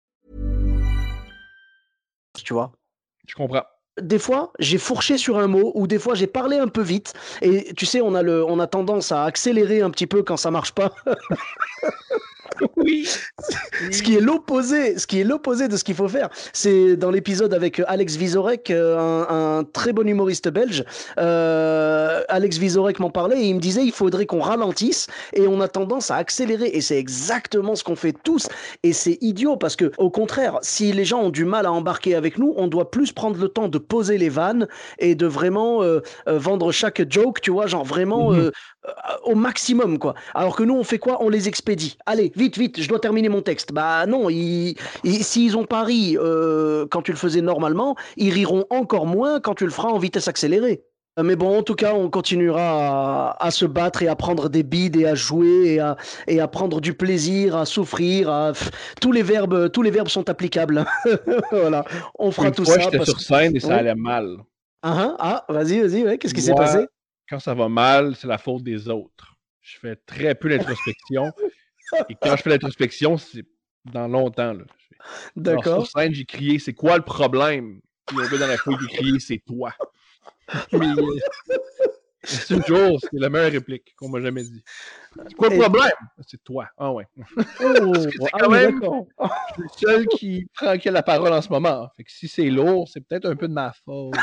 Tu 2.43 2.53
vois 2.53 2.71
Je 3.27 3.35
comprends. 3.35 3.63
Des 3.99 4.19
fois, 4.19 4.53
j'ai 4.57 4.77
fourché 4.77 5.17
sur 5.17 5.37
un 5.37 5.47
mot 5.47 5.73
ou 5.75 5.85
des 5.85 5.99
fois 5.99 6.15
j'ai 6.15 6.27
parlé 6.27 6.57
un 6.57 6.69
peu 6.69 6.81
vite 6.81 7.13
et 7.41 7.73
tu 7.73 7.85
sais, 7.85 8.01
on 8.01 8.15
a 8.15 8.23
le 8.23 8.43
on 8.45 8.59
a 8.59 8.67
tendance 8.67 9.11
à 9.11 9.25
accélérer 9.25 9.81
un 9.81 9.89
petit 9.89 10.07
peu 10.07 10.23
quand 10.23 10.37
ça 10.37 10.49
marche 10.49 10.71
pas. 10.71 10.95
oui. 12.77 13.07
ce 13.91 14.01
qui 14.01 14.15
est 14.15 14.21
l'opposé, 14.21 14.97
ce 14.97 15.07
qui 15.07 15.19
est 15.19 15.23
l'opposé 15.23 15.67
de 15.67 15.77
ce 15.77 15.83
qu'il 15.83 15.95
faut 15.95 16.07
faire. 16.07 16.29
C'est 16.53 16.95
dans 16.95 17.11
l'épisode 17.11 17.53
avec 17.53 17.79
euh, 17.79 17.85
Alex 17.87 18.15
Vizorek, 18.15 18.71
euh, 18.71 19.25
un, 19.29 19.63
très 19.63 19.93
bon 19.93 20.07
humoriste 20.07 20.49
belge. 20.49 20.83
Euh, 21.17 22.21
Alex 22.29 22.57
Vizorek 22.57 22.99
m'en 22.99 23.09
parlait 23.09 23.41
et 23.41 23.45
il 23.45 23.55
me 23.55 23.59
disait 23.59 23.83
il 23.83 23.91
faudrait 23.91 24.25
qu'on 24.25 24.39
ralentisse 24.39 25.07
et 25.33 25.47
on 25.47 25.61
a 25.61 25.67
tendance 25.67 26.11
à 26.11 26.15
accélérer 26.15 26.67
et 26.67 26.81
c'est 26.81 26.97
exactement 26.97 27.75
ce 27.75 27.83
qu'on 27.83 27.95
fait 27.95 28.15
tous 28.23 28.47
et 28.83 28.93
c'est 28.93 29.17
idiot 29.21 29.57
parce 29.57 29.75
que 29.75 29.91
au 29.97 30.09
contraire, 30.09 30.57
si 30.61 30.91
les 30.91 31.05
gens 31.05 31.21
ont 31.21 31.29
du 31.29 31.45
mal 31.45 31.65
à 31.65 31.71
embarquer 31.71 32.15
avec 32.15 32.37
nous, 32.37 32.53
on 32.57 32.67
doit 32.67 32.91
plus 32.91 33.11
prendre 33.11 33.39
le 33.39 33.47
temps 33.47 33.67
de 33.67 33.77
poser 33.77 34.17
les 34.17 34.29
vannes 34.29 34.67
et 34.99 35.15
de 35.15 35.25
vraiment 35.25 35.81
vendre 36.27 36.71
chaque 36.71 37.11
joke, 37.11 37.41
tu 37.41 37.51
vois, 37.51 37.67
genre 37.67 37.85
vraiment 37.85 38.31
mhm. 38.31 38.51
Au 39.23 39.35
maximum 39.35 39.99
quoi. 39.99 40.15
Alors 40.33 40.55
que 40.55 40.63
nous 40.63 40.75
on 40.75 40.83
fait 40.83 40.99
quoi? 40.99 41.23
On 41.23 41.29
les 41.29 41.47
expédie. 41.47 41.97
Allez, 42.05 42.31
vite, 42.35 42.57
vite, 42.57 42.81
je 42.81 42.87
dois 42.87 42.99
terminer 42.99 43.29
mon 43.29 43.41
texte. 43.41 43.71
Bah 43.73 44.05
non, 44.05 44.27
s'ils 45.03 45.57
ont 45.57 45.65
pas 45.65 45.83
ri 45.83 46.17
euh, 46.19 46.85
quand 46.89 47.01
tu 47.01 47.11
le 47.11 47.17
faisais 47.17 47.41
normalement, 47.41 47.95
ils 48.17 48.33
riront 48.33 48.65
encore 48.69 49.05
moins 49.05 49.39
quand 49.39 49.55
tu 49.55 49.65
le 49.65 49.71
feras 49.71 49.89
en 49.89 49.97
vitesse 49.97 50.27
accélérée. 50.27 50.83
Euh, 51.19 51.23
mais 51.23 51.35
bon, 51.35 51.59
en 51.59 51.63
tout 51.63 51.75
cas, 51.75 51.93
on 51.93 52.09
continuera 52.09 53.35
à, 53.43 53.51
se 53.51 53.65
battre 53.65 54.01
et 54.01 54.07
à 54.07 54.15
prendre 54.15 54.47
des 54.47 54.63
bides 54.63 54.95
et 54.95 55.05
à 55.05 55.13
jouer 55.13 55.73
et 55.73 55.79
à, 55.79 55.97
et 56.27 56.39
à 56.39 56.47
prendre 56.47 56.79
du 56.79 56.93
plaisir, 56.93 57.57
à 57.57 57.65
souffrir. 57.65 58.53
tous 59.01 59.11
les 59.11 59.23
verbes, 59.23 59.69
tous 59.71 59.81
les 59.81 59.91
verbes 59.91 60.07
sont 60.07 60.29
applicables. 60.29 60.85
voilà, 61.51 61.83
on 62.17 62.31
fera 62.31 62.51
tout 62.51 62.63
fois, 62.63 62.75
ça. 62.75 62.81
J'étais 62.81 63.03
sur 63.03 63.19
scène 63.19 63.55
et 63.55 63.59
ça 63.59 63.75
allait 63.75 63.93
mal. 63.93 64.37
Ah, 64.83 65.15
ah, 65.19 65.45
ah 65.47 65.53
vas-y, 65.53 65.81
vas-y, 65.81 66.17
qu'est-ce 66.17 66.33
qui 66.33 66.41
s'est 66.41 66.55
passé? 66.55 66.87
Quand 67.31 67.39
ça 67.39 67.53
va 67.53 67.69
mal, 67.69 68.13
c'est 68.17 68.27
la 68.27 68.37
faute 68.37 68.61
des 68.61 68.89
autres. 68.89 69.37
Je 69.61 69.77
fais 69.79 69.95
très 69.95 70.35
peu 70.35 70.49
d'introspection. 70.49 71.31
Et 72.09 72.15
quand 72.21 72.35
je 72.35 72.41
fais 72.41 72.49
l'introspection, 72.49 73.17
c'est 73.17 73.45
dans 73.85 74.09
longtemps. 74.09 74.53
D'accord. 75.37 75.87
Sur 75.87 76.01
scène, 76.01 76.13
j'ai 76.13 76.25
crié 76.25 76.59
C'est 76.59 76.73
quoi 76.73 76.97
le 76.97 77.03
problème? 77.03 77.79
Puis 78.05 78.17
gars 78.17 78.37
dans 78.37 78.47
la 78.47 78.57
foule 78.57 78.77
qui 78.79 78.93
crié 78.93 79.17
C'est 79.21 79.41
toi. 79.47 79.73
Euh, 80.73 80.95
c'est 82.23 82.61
toujours, 82.65 82.99
c'est 82.99 83.09
la 83.13 83.29
meilleure 83.29 83.53
réplique 83.53 83.95
qu'on 83.95 84.09
m'a 84.09 84.19
jamais 84.19 84.43
dit. 84.43 84.61
C'est 85.15 85.33
quoi 85.35 85.47
le 85.47 85.57
problème? 85.57 85.91
C'est 86.27 86.43
toi. 86.43 86.67
Ah 86.77 86.91
ouais. 86.91 87.07
Oh, 87.61 87.93
c'est 87.95 88.17
quand 88.17 88.27
ah 88.33 88.49
même 88.49 88.81
je 88.81 89.53
suis 89.53 89.63
le 89.63 89.69
seul 89.77 90.07
qui 90.07 90.47
prend 90.53 90.75
la 90.83 91.03
parole 91.03 91.31
en 91.31 91.41
ce 91.41 91.47
moment. 91.47 91.87
Fait 91.95 92.03
que 92.03 92.11
si 92.11 92.27
c'est 92.27 92.49
lourd, 92.49 92.89
c'est 92.91 92.99
peut-être 92.99 93.25
un 93.25 93.37
peu 93.37 93.47
de 93.47 93.53
ma 93.53 93.71
faute. 93.85 94.15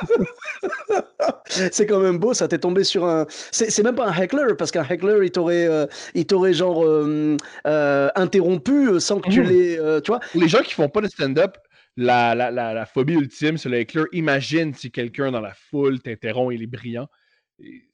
c'est 1.46 1.86
quand 1.86 2.00
même 2.00 2.18
beau, 2.18 2.34
ça 2.34 2.48
t'est 2.48 2.58
tombé 2.58 2.84
sur 2.84 3.04
un. 3.04 3.26
C'est 3.28 3.82
même 3.82 3.94
pas 3.94 4.08
un 4.08 4.14
heckler, 4.14 4.54
parce 4.56 4.70
qu'un 4.70 4.84
heckler, 4.84 5.18
il 5.24 5.30
t'aurait 5.30 5.66
euh, 5.66 5.86
il 6.14 6.26
t'aurait 6.26 6.54
genre 6.54 6.84
euh, 6.84 7.36
euh, 7.66 8.08
interrompu 8.14 9.00
sans 9.00 9.20
que 9.20 9.30
tu 9.30 9.42
mmh. 9.42 9.48
l'aies. 9.48 10.02
tu 10.02 10.10
vois 10.10 10.20
Les 10.34 10.48
gens 10.48 10.62
qui 10.62 10.74
font 10.74 10.88
pas 10.88 11.00
de 11.00 11.08
stand-up, 11.08 11.56
la, 11.96 12.34
la, 12.34 12.50
la, 12.50 12.86
phobie 12.86 13.14
ultime, 13.14 13.56
c'est 13.56 13.68
le 13.68 13.78
heckler. 13.78 14.04
Imagine 14.12 14.74
si 14.74 14.90
quelqu'un 14.90 15.30
dans 15.30 15.40
la 15.40 15.54
foule 15.54 16.00
t'interrompt, 16.00 16.54
il 16.54 16.62
est 16.62 16.66
brillant. 16.66 17.08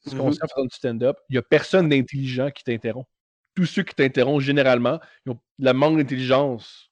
Ce 0.05 0.15
qu'on 0.15 0.29
mmh. 0.29 0.33
sait 0.33 0.41
en 0.55 0.63
du 0.63 0.75
stand-up, 0.75 1.17
il 1.29 1.33
n'y 1.33 1.37
a 1.37 1.43
personne 1.43 1.87
d'intelligent 1.89 2.49
qui 2.49 2.63
t'interrompt. 2.63 3.07
Tous 3.53 3.65
ceux 3.65 3.83
qui 3.83 3.93
t'interrompent, 3.93 4.41
généralement, 4.41 4.99
ils 5.25 5.31
ont 5.31 5.39
la 5.59 5.73
manque 5.73 5.97
d'intelligence 5.97 6.90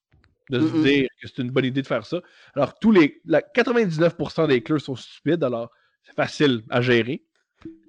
de 0.49 0.59
se 0.59 0.77
dire 0.83 1.07
que 1.21 1.27
c'est 1.27 1.41
une 1.41 1.51
bonne 1.51 1.65
idée 1.65 1.81
de 1.81 1.87
faire 1.87 2.05
ça. 2.05 2.21
Alors, 2.55 2.77
tous 2.79 2.91
les, 2.91 3.21
la 3.25 3.41
99% 3.41 4.47
des 4.47 4.61
clés 4.63 4.79
sont 4.79 4.95
stupides, 4.95 5.43
alors 5.43 5.71
c'est 6.03 6.15
facile 6.15 6.63
à 6.69 6.81
gérer. 6.81 7.23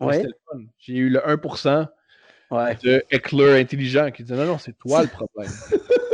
Ouais. 0.01 0.27
J'ai 0.79 0.95
eu 0.95 1.09
le 1.11 1.21
1% 1.21 1.89
de 2.83 3.05
éclairs 3.11 3.57
intelligents 3.57 4.11
qui 4.11 4.25
disent 4.25 4.37
non, 4.37 4.47
non, 4.47 4.59
c'est 4.59 4.77
toi 4.77 5.03
le 5.03 5.09
problème. 5.09 5.51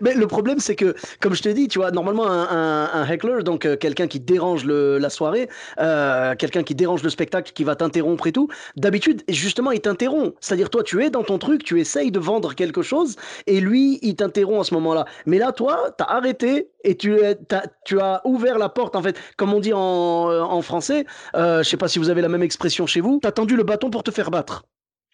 Mais 0.00 0.14
le 0.14 0.26
problème, 0.26 0.58
c'est 0.58 0.76
que, 0.76 0.94
comme 1.20 1.34
je 1.34 1.42
te 1.42 1.48
dis, 1.48 1.68
tu 1.68 1.78
vois, 1.78 1.90
normalement, 1.90 2.26
un, 2.28 3.06
heckler, 3.08 3.42
donc 3.42 3.66
euh, 3.66 3.76
quelqu'un 3.76 4.06
qui 4.06 4.20
dérange 4.20 4.64
la 4.66 5.10
soirée, 5.10 5.48
euh, 5.78 6.34
quelqu'un 6.36 6.62
qui 6.62 6.74
dérange 6.74 7.02
le 7.02 7.10
spectacle, 7.10 7.52
qui 7.52 7.64
va 7.64 7.76
t'interrompre 7.76 8.26
et 8.26 8.32
tout, 8.32 8.48
d'habitude, 8.76 9.22
justement, 9.28 9.72
il 9.72 9.80
t'interrompt. 9.80 10.34
C'est-à-dire, 10.40 10.70
toi, 10.70 10.82
tu 10.82 11.02
es 11.02 11.10
dans 11.10 11.22
ton 11.22 11.38
truc, 11.38 11.64
tu 11.64 11.80
essayes 11.80 12.10
de 12.10 12.18
vendre 12.18 12.54
quelque 12.54 12.82
chose, 12.82 13.16
et 13.46 13.60
lui, 13.60 13.98
il 14.02 14.16
t'interrompt 14.16 14.60
à 14.60 14.64
ce 14.64 14.74
moment-là. 14.74 15.04
Mais 15.26 15.38
là, 15.38 15.52
toi, 15.52 15.94
tu 15.96 16.04
as 16.04 16.10
arrêté 16.10 16.70
et 16.84 16.96
tu, 16.96 17.16
as 17.22 18.20
ouvert 18.24 18.58
la 18.58 18.68
porte, 18.68 18.96
en 18.96 19.02
fait, 19.02 19.16
comme 19.36 19.52
on 19.52 19.60
dit 19.60 19.72
en, 19.72 20.30
euh, 20.30 20.60
français, 20.60 21.06
je 21.34 21.62
sais 21.62 21.76
pas 21.76 21.88
si 21.88 21.98
vous 21.98 22.10
avez 22.10 22.20
la 22.20 22.28
même 22.28 22.42
expression 22.42 22.86
chez 22.86 23.00
vous, 23.00 23.18
tu 23.22 23.28
as 23.28 23.32
tendu 23.32 23.56
le 23.56 23.62
bâton 23.62 23.90
pour 23.90 24.02
te 24.02 24.10
faire 24.10 24.30
battre. 24.30 24.64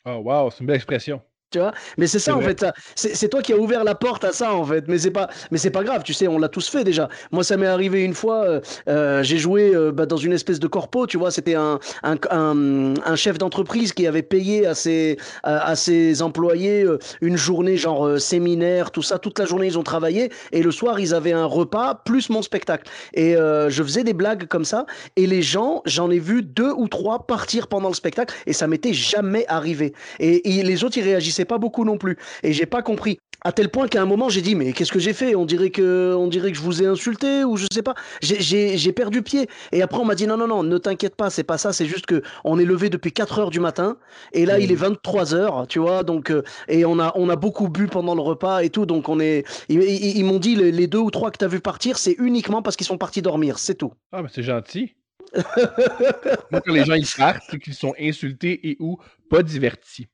Oh, 0.05 0.23
wow, 0.25 0.51
c'est 0.51 0.61
une 0.61 0.67
belle 0.67 0.77
expression. 0.77 1.21
Tu 1.53 1.61
vois? 1.61 1.73
Mais 1.97 2.09
c'est 2.09 2.19
ça 2.19 2.37
en 2.37 2.41
fait 2.41 2.65
c'est 2.97 3.29
toi 3.29 3.41
qui 3.41 3.53
as 3.53 3.57
ouvert 3.57 3.85
la 3.85 3.95
porte 3.95 4.25
à 4.25 4.33
ça 4.33 4.53
en 4.53 4.65
fait. 4.65 4.89
Mais 4.89 4.99
c'est 4.99 5.13
pas 5.13 5.29
mais 5.53 5.59
c'est 5.59 5.71
pas 5.71 5.85
grave 5.85 6.03
tu 6.03 6.13
sais 6.13 6.27
on 6.27 6.41
l'a 6.41 6.49
tous 6.49 6.69
fait 6.69 6.83
déjà. 6.83 7.09
Moi 7.31 7.45
ça 7.45 7.57
m'est 7.57 7.69
arrivé 7.69 8.03
une 8.03 8.15
fois 8.15 8.45
euh, 8.45 8.61
euh, 8.89 9.23
j'ai 9.23 9.39
joué 9.39 9.73
euh, 9.73 9.93
bah, 9.93 10.07
dans 10.07 10.17
une 10.17 10.33
espèce 10.33 10.59
de 10.59 10.67
corpo 10.67 11.07
tu 11.07 11.19
vois. 11.19 11.31
C'était 11.31 11.55
un 11.55 11.79
un, 12.03 12.17
un, 12.33 13.17
chef 13.17 13.39
d'entreprise 13.39 13.93
qui 13.93 14.09
avait 14.09 14.23
payé 14.23 14.67
à 14.67 14.75
ses 14.75 15.19
à, 15.45 15.77
ses 15.77 16.21
employés 16.21 16.85
une 17.21 17.37
journée 17.37 17.77
genre 17.77 18.21
séminaire 18.21 18.91
tout 18.91 19.03
ça. 19.03 19.21
Toute 19.21 19.39
la 19.39 19.45
journée 19.45 19.69
ils 19.69 19.79
ont 19.79 19.85
travaillé. 19.85 20.33
Et 20.51 20.65
le 20.65 20.73
soir 20.73 20.99
ils 20.99 21.15
avaient 21.15 21.33
un 21.33 21.47
repas 21.47 21.95
plus 21.95 22.29
mon 22.29 22.43
spectacle. 22.43 22.91
Et 23.15 23.35
je 23.35 23.83
faisais 23.85 24.03
des 24.03 24.15
blagues 24.15 24.49
comme 24.49 24.65
ça. 24.65 24.85
Et 25.15 25.29
les 25.29 25.43
gens 25.43 25.83
j'en 25.85 26.11
ai 26.11 26.19
vu 26.19 26.43
deux 26.43 26.73
ou 26.73 26.89
trois 26.89 27.25
partir 27.29 27.69
pendant 27.69 27.89
le 27.89 27.95
spectacle. 27.95 28.35
Et 28.47 28.53
ça 28.53 28.67
m'était 28.67 28.93
jamais 28.93 29.45
arrivé. 29.47 29.93
Et, 30.19 30.59
et 30.59 30.63
les 30.65 30.83
autres 30.83 30.99
ils 30.99 31.05
réagissaient 31.05 31.36
c'est 31.37 31.45
pas 31.45 31.59
beaucoup 31.59 31.85
non 31.85 31.99
plus. 31.99 32.17
Et 32.43 32.53
j'ai 32.53 32.67
pas 32.67 32.83
compris. 32.83 33.19
À 33.43 33.53
tel 33.53 33.69
point 33.69 33.87
qu'à 33.87 34.03
un 34.03 34.07
moment, 34.07 34.29
j'ai 34.29 34.41
dit, 34.41 34.55
mais 34.55 34.73
qu'est-ce 34.73 34.91
que 34.91 34.99
j'ai 34.99 35.13
fait? 35.13 35.37
On 35.37 35.45
dirait, 35.45 35.71
que, 35.71 36.15
on 36.19 36.27
dirait 36.27 36.51
que 36.51 36.57
je 36.57 36.63
vous 36.63 36.83
ai 36.83 36.87
insulté 36.87 37.45
ou 37.45 37.57
je 37.57 37.67
sais 37.71 37.83
pas. 37.83 37.95
J'ai 38.21 38.93
perdu 38.93 39.23
pied. 39.23 39.47
Et 39.73 39.83
après, 39.83 40.01
on 40.01 40.05
m'a 40.05 40.15
dit, 40.15 40.27
non, 40.27 40.37
non, 40.37 40.49
non, 40.49 40.63
ne 40.63 40.79
t'inquiète 40.79 41.15
pas, 41.15 41.31
c'est 41.31 41.45
pas 41.45 41.59
ça. 41.59 41.73
C'est 41.73 41.87
juste 41.87 42.07
que 42.07 42.23
on 42.45 42.59
est 42.59 42.65
levé 42.65 42.89
depuis 42.89 43.13
4 43.13 43.39
heures 43.39 43.51
du 43.51 43.61
matin. 43.61 43.99
Et 44.33 44.47
là, 44.47 44.59
il 44.59 44.73
est 44.73 44.77
23 44.77 45.35
heures, 45.35 45.67
tu 45.69 45.79
vois. 45.79 46.03
Donc, 46.03 46.31
euh, 46.31 46.43
et 46.69 46.85
on 46.87 46.99
a, 46.99 47.13
on 47.15 47.29
a 47.29 47.37
beaucoup 47.37 47.69
bu 47.69 47.87
pendant 47.87 48.15
le 48.15 48.23
repas 48.23 48.63
et 48.65 48.71
tout. 48.71 48.87
Donc, 48.87 49.09
on 49.09 49.21
est. 49.21 49.45
Ils, 49.69 50.25
m'ont 50.25 50.39
dit, 50.39 50.57
les, 50.57 50.87
deux 50.87 50.99
ou 50.99 51.11
trois 51.11 51.31
que 51.31 51.39
tu 51.39 51.45
as 51.45 51.49
vu 51.49 51.61
partir, 51.61 51.99
c'est 51.99 52.17
uniquement 52.19 52.63
parce 52.63 52.75
qu'ils 52.75 52.87
sont 52.87 52.99
partis 52.99 53.23
dormir. 53.23 53.59
C'est 53.59 53.75
tout. 53.77 53.93
Ah, 54.13 54.23
mais 54.23 54.29
c'est 54.33 54.43
gentil. 54.43 54.95
quand 55.35 56.73
les 56.73 56.85
gens 56.85 56.95
ils 56.95 57.07
partent, 57.17 57.43
c'est 57.51 57.59
qu'ils 57.59 57.75
sont 57.75 57.95
insultés 58.01 58.71
et 58.71 58.77
ou 58.81 58.99
pas 59.29 59.43
divertis. 59.43 60.09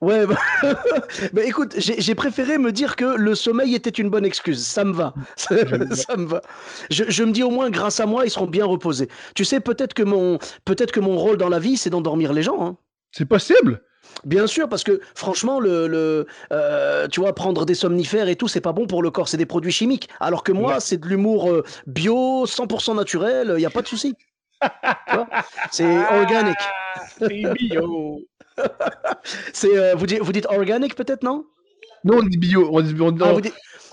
Ouais, 0.00 0.26
bah, 0.26 0.36
bah 1.32 1.44
écoute, 1.44 1.74
j'ai 1.78 2.14
préféré 2.14 2.58
me 2.58 2.72
dire 2.72 2.96
que 2.96 3.04
le 3.04 3.34
sommeil 3.34 3.74
était 3.74 3.90
une 3.90 4.10
bonne 4.10 4.24
excuse. 4.24 4.64
Ça 4.64 4.84
me 4.84 4.92
va. 4.92 5.14
ça 5.36 6.16
me 6.16 6.26
va. 6.26 6.42
Je, 6.90 7.22
me 7.24 7.32
dis 7.32 7.42
au 7.42 7.50
moins, 7.50 7.70
grâce 7.70 8.00
à 8.00 8.06
moi, 8.06 8.24
ils 8.24 8.30
seront 8.30 8.46
bien 8.46 8.64
reposés. 8.64 9.08
Tu 9.34 9.44
sais, 9.44 9.60
peut-être 9.60 9.94
que 9.94 10.02
mon, 10.02 10.38
peut-être 10.64 10.92
que 10.92 11.00
mon 11.00 11.16
rôle 11.16 11.36
dans 11.36 11.48
la 11.48 11.58
vie, 11.58 11.76
c'est 11.76 11.90
d'endormir 11.90 12.32
les 12.32 12.42
gens. 12.42 12.64
Hein. 12.64 12.76
C'est 13.12 13.26
possible. 13.26 13.82
Bien 14.24 14.46
sûr, 14.46 14.68
parce 14.68 14.82
que 14.82 15.00
franchement, 15.14 15.60
le, 15.60 15.86
le 15.86 16.26
euh, 16.52 17.06
tu 17.08 17.20
vois, 17.20 17.34
prendre 17.34 17.64
des 17.64 17.74
somnifères 17.74 18.28
et 18.28 18.36
tout, 18.36 18.48
c'est 18.48 18.60
pas 18.60 18.72
bon 18.72 18.86
pour 18.86 19.02
le 19.02 19.10
corps, 19.10 19.28
c'est 19.28 19.36
des 19.36 19.46
produits 19.46 19.72
chimiques. 19.72 20.08
Alors 20.18 20.42
que 20.42 20.52
moi, 20.52 20.80
c'est 20.80 20.98
de 20.98 21.06
l'humour 21.06 21.50
euh, 21.50 21.64
bio, 21.86 22.44
100% 22.46 22.96
naturel, 22.96 23.52
il 23.56 23.60
n'y 23.60 23.66
a 23.66 23.70
pas 23.70 23.82
de 23.82 23.86
souci. 23.86 24.14
c'est 25.70 26.08
organique. 26.08 26.56
C'est 27.18 27.52
bio. 27.54 28.20
C'est, 29.52 29.76
euh, 29.76 29.94
vous, 29.94 30.06
dites, 30.06 30.20
vous 30.20 30.32
dites 30.32 30.46
organic 30.46 30.94
peut-être, 30.94 31.22
non? 31.22 31.46
Nous, 32.04 32.14
on 32.14 32.22
dit 32.22 32.38
bio. 32.38 32.68
On, 32.72 32.80
dit, 32.80 32.94
on, 33.00 33.14
ah, 33.20 33.34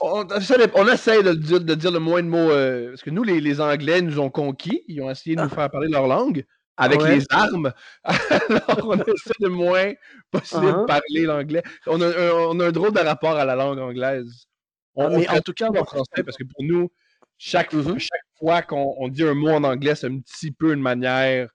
on, 0.01 0.27
on, 0.75 0.87
essaie 0.87 1.23
de, 1.23 1.33
de, 1.33 1.75
dire 1.75 1.91
le 1.91 1.99
moins 1.99 2.23
de 2.23 2.27
mots. 2.27 2.51
Euh, 2.51 2.89
parce 2.89 3.01
que 3.01 3.09
nous, 3.09 3.23
les, 3.23 3.41
les, 3.41 3.59
Anglais 3.59 4.01
nous 4.01 4.19
ont 4.19 4.29
conquis. 4.29 4.83
Ils 4.87 5.01
ont 5.01 5.09
essayé 5.09 5.35
de 5.35 5.41
nous 5.41 5.49
ah. 5.51 5.55
faire 5.55 5.69
parler 5.69 5.89
leur 5.89 6.07
langue 6.07 6.45
avec 6.77 7.01
les 7.03 7.23
armes. 7.29 7.73
Alors, 8.03 8.87
on 8.87 8.97
essaie 8.97 9.33
le 9.39 9.49
moins 9.49 9.93
possible 10.31 10.67
de 10.67 10.71
uh-huh. 10.71 10.85
parler 10.85 11.23
l'anglais. 11.23 11.63
On 11.87 11.99
a, 12.01 12.07
un, 12.07 12.31
on 12.31 12.59
a 12.59 12.67
un 12.67 12.71
drôle 12.71 12.93
de 12.93 12.99
rapport 12.99 13.35
à 13.35 13.45
la 13.45 13.55
langue 13.55 13.79
anglaise. 13.79 14.45
On, 14.95 15.07
ah, 15.07 15.17
mais 15.17 15.29
en 15.29 15.41
tout 15.41 15.53
cas, 15.53 15.69
en 15.69 15.85
français, 15.85 16.23
parce 16.23 16.37
que 16.37 16.43
pour 16.43 16.63
nous, 16.63 16.89
chaque, 17.37 17.73
mm-hmm. 17.73 17.99
chaque 17.99 18.21
fois 18.39 18.61
qu'on 18.61 19.07
dit 19.09 19.23
un 19.23 19.33
mot 19.33 19.49
en 19.49 19.63
anglais, 19.63 19.95
c'est 19.95 20.07
un 20.07 20.19
petit 20.19 20.51
peu 20.51 20.73
une 20.73 20.81
manière 20.81 21.49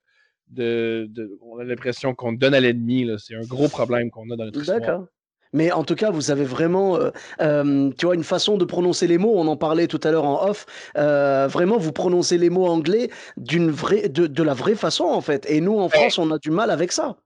de, 0.53 1.37
on 1.41 1.59
a 1.59 1.63
l'impression 1.63 2.13
qu'on 2.13 2.33
donne 2.33 2.53
à 2.53 2.59
l'ennemi. 2.59 3.09
C'est 3.17 3.35
un 3.35 3.41
gros 3.41 3.67
problème 3.67 4.09
qu'on 4.11 4.29
a 4.31 4.35
dans 4.35 4.45
notre 4.45 4.59
histoire. 4.59 4.79
D'accord. 4.79 5.07
Mais 5.53 5.71
en 5.71 5.83
tout 5.83 5.95
cas, 5.95 6.09
vous 6.09 6.31
avez 6.31 6.43
vraiment, 6.43 6.97
euh, 6.97 7.11
euh, 7.39 7.91
tu 7.97 8.07
vois, 8.07 8.15
une 8.15 8.23
façon 8.23 8.57
de 8.57 8.65
prononcer 8.65 9.07
les 9.07 9.19
mots. 9.19 9.33
On 9.35 9.47
en 9.47 9.55
parlait 9.55 9.87
tout 9.87 9.99
à 10.03 10.11
l'heure 10.11 10.25
en 10.25 10.49
off. 10.49 10.65
Euh, 10.97 11.47
vraiment, 11.47 11.77
vous 11.77 11.91
prononcez 11.91 12.39
les 12.39 12.49
mots 12.49 12.65
anglais 12.65 13.09
d'une 13.37 13.69
vraie, 13.69 14.09
de, 14.09 14.43
la 14.43 14.55
vraie 14.55 14.75
façon 14.75 15.05
en 15.05 15.21
fait. 15.21 15.45
Et 15.47 15.61
nous, 15.61 15.77
en 15.77 15.89
France, 15.89 16.17
on 16.17 16.31
a 16.31 16.39
du 16.39 16.49
mal 16.49 16.71
avec 16.71 16.91
ça. 16.91 17.17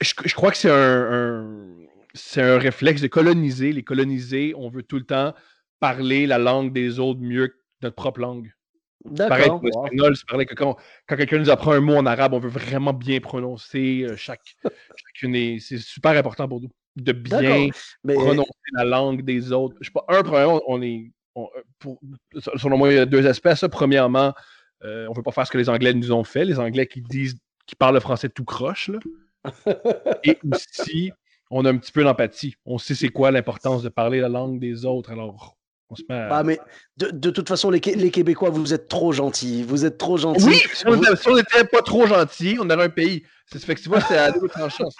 Je, 0.00 0.34
crois 0.34 0.50
que 0.50 0.58
c'est 0.58 0.70
un, 0.70 1.46
c'est 2.12 2.42
un 2.42 2.58
réflexe 2.58 3.00
de 3.00 3.06
coloniser. 3.06 3.72
Les 3.72 3.84
coloniser, 3.84 4.52
on 4.56 4.68
veut 4.68 4.82
tout 4.82 4.98
le 4.98 5.06
temps 5.06 5.32
parler 5.78 6.26
la 6.26 6.38
langue 6.38 6.72
des 6.72 6.98
autres 6.98 7.20
mieux 7.20 7.48
que 7.48 7.54
notre 7.82 7.94
propre 7.94 8.20
langue. 8.20 8.50
Pareil 9.16 9.48
pour 9.48 9.62
l'espagnol, 9.62 10.16
c'est 10.16 10.26
pareil 10.26 10.46
que 10.46 10.54
quand, 10.54 10.76
quelqu'un 11.08 11.38
nous 11.38 11.50
apprend 11.50 11.72
un 11.72 11.80
mot 11.80 11.96
en 11.96 12.06
arabe, 12.06 12.34
on 12.34 12.38
veut 12.38 12.48
vraiment 12.48 12.92
bien 12.92 13.20
prononcer 13.20 14.04
euh, 14.08 14.16
chaque, 14.16 14.56
chacune. 14.96 15.58
C'est 15.60 15.78
super 15.78 16.12
important 16.12 16.48
pour 16.48 16.60
nous 16.60 16.70
de 16.96 17.12
bien 17.12 17.68
prononcer 18.06 18.50
la 18.72 18.84
langue 18.84 19.22
des 19.22 19.52
autres. 19.52 19.76
Je 19.80 19.86
sais 19.86 19.92
pas, 19.92 20.04
un, 20.08 20.22
premièrement, 20.22 20.60
on 20.66 20.82
est. 20.82 21.12
Euh, 21.36 21.42
pour, 21.78 22.00
selon 22.56 22.78
moi, 22.78 22.90
il 22.90 22.96
y 22.96 22.98
a 22.98 23.06
deux 23.06 23.26
aspects. 23.26 23.54
Ça, 23.54 23.68
premièrement, 23.68 24.32
euh, 24.84 25.06
on 25.06 25.10
ne 25.10 25.16
veut 25.16 25.22
pas 25.22 25.32
faire 25.32 25.46
ce 25.46 25.52
que 25.52 25.58
les 25.58 25.68
Anglais 25.68 25.92
nous 25.92 26.12
ont 26.12 26.24
fait. 26.24 26.44
Les 26.44 26.58
Anglais 26.58 26.86
qui 26.86 27.02
disent, 27.02 27.38
qui 27.66 27.76
parlent 27.76 27.94
le 27.94 28.00
français 28.00 28.30
tout 28.30 28.44
croche. 28.44 28.88
Là. 28.88 28.98
Et 30.24 30.38
aussi, 30.50 31.12
on 31.50 31.64
a 31.64 31.70
un 31.70 31.76
petit 31.76 31.92
peu 31.92 32.02
d'empathie. 32.02 32.56
On 32.64 32.78
sait 32.78 32.94
c'est 32.94 33.10
quoi 33.10 33.30
l'importance 33.30 33.82
de 33.82 33.90
parler 33.90 34.20
la 34.20 34.28
langue 34.28 34.58
des 34.58 34.86
autres. 34.86 35.10
Alors, 35.12 35.55
ah, 36.08 36.42
mais 36.42 36.58
de, 36.96 37.10
de, 37.10 37.30
toute 37.30 37.48
façon, 37.48 37.70
les, 37.70 37.80
les, 37.80 38.10
Québécois, 38.10 38.50
vous 38.50 38.74
êtes 38.74 38.88
trop 38.88 39.12
gentils. 39.12 39.62
Vous 39.62 39.84
êtes 39.84 39.98
trop 39.98 40.16
gentils. 40.16 40.44
Oui, 40.44 40.62
si 40.74 40.84
on 40.86 41.36
n'était 41.36 41.64
pas 41.64 41.82
trop 41.82 42.06
gentils, 42.06 42.56
on 42.60 42.68
aurait 42.70 42.86
un 42.86 42.88
pays. 42.88 43.24
C'est 43.46 43.64
fait 43.64 43.76
que 43.76 43.80
tu 43.80 43.88
vois, 43.88 44.00
c'est 44.00 44.18
à 44.18 44.32
deux 44.32 44.48
chance. 44.68 44.96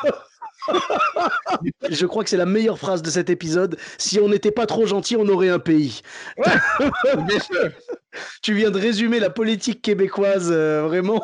Je 1.91 2.07
crois 2.07 2.25
que 2.25 2.31
c'est 2.31 2.37
la 2.37 2.47
meilleure 2.47 2.79
phrase 2.79 3.03
de 3.03 3.11
cet 3.11 3.31
épisode. 3.31 3.77
Si 3.99 4.21
on 4.21 4.29
n'était 4.29 4.51
pas 4.51 4.67
trop 4.67 4.87
gentil, 4.87 5.17
on 5.17 5.29
aurait 5.29 5.49
un 5.49 5.59
pays. 5.59 6.03
bien 6.37 7.41
sûr. 7.41 7.71
Tu 8.43 8.55
viens 8.55 8.71
de 8.71 8.79
résumer 8.79 9.21
la 9.21 9.31
politique 9.31 9.83
québécoise, 9.83 10.51
euh, 10.53 10.83
vraiment. 10.83 11.21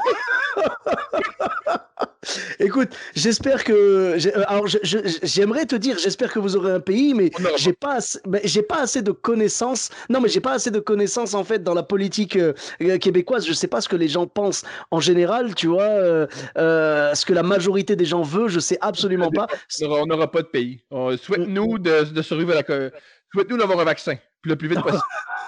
Écoute, 2.60 2.90
j'espère 3.14 3.64
que. 3.64 3.72
Euh, 3.72 4.44
alors, 4.46 4.66
j'aimerais 4.66 5.66
te 5.66 5.74
dire, 5.74 5.98
j'espère 5.98 6.32
que 6.32 6.38
vous 6.38 6.56
aurez 6.56 6.72
un 6.72 6.80
pays, 6.80 7.14
mais 7.14 7.30
j'ai 7.56 7.72
pas, 7.72 7.98
j'ai 8.44 8.62
pas 8.62 8.82
assez 8.82 9.02
de 9.02 9.10
connaissances. 9.10 9.90
Non, 10.08 10.20
mais 10.20 10.28
j'ai 10.28 10.40
pas 10.40 10.52
assez 10.52 10.70
de 10.70 10.78
connaissances 10.78 11.34
en 11.34 11.42
fait 11.42 11.64
dans 11.64 11.74
la 11.74 11.82
politique 11.82 12.36
euh, 12.36 12.52
québécoise. 12.98 13.46
Je 13.46 13.52
sais 13.52 13.66
pas 13.66 13.80
ce 13.80 13.88
que 13.88 13.96
les 13.96 14.08
gens 14.08 14.26
pensent 14.26 14.64
en 14.90 15.00
général, 15.00 15.54
tu 15.54 15.66
vois. 15.66 15.82
Euh, 15.82 16.26
ce 16.56 17.26
que 17.26 17.32
la 17.32 17.42
majorité 17.42 17.96
des 17.96 18.04
gens 18.04 18.22
veut, 18.22 18.48
je 18.48 18.60
sais 18.60 18.78
absolument 18.80 19.30
pas. 19.30 19.48
On 19.82 20.06
n'aura 20.06 20.30
pas 20.30 20.42
de 20.42 20.48
pays. 20.48 20.84
Souhaite-nous 20.90 21.78
de, 21.78 22.04
de 22.04 22.22
survivre 22.22 22.52
à 22.52 22.62
la. 22.62 22.90
Souhaite-nous 23.32 23.56
d'avoir 23.56 23.80
un 23.80 23.84
vaccin 23.84 24.16
le 24.44 24.56
plus 24.56 24.68
vite 24.68 24.82
possible. 24.82 25.02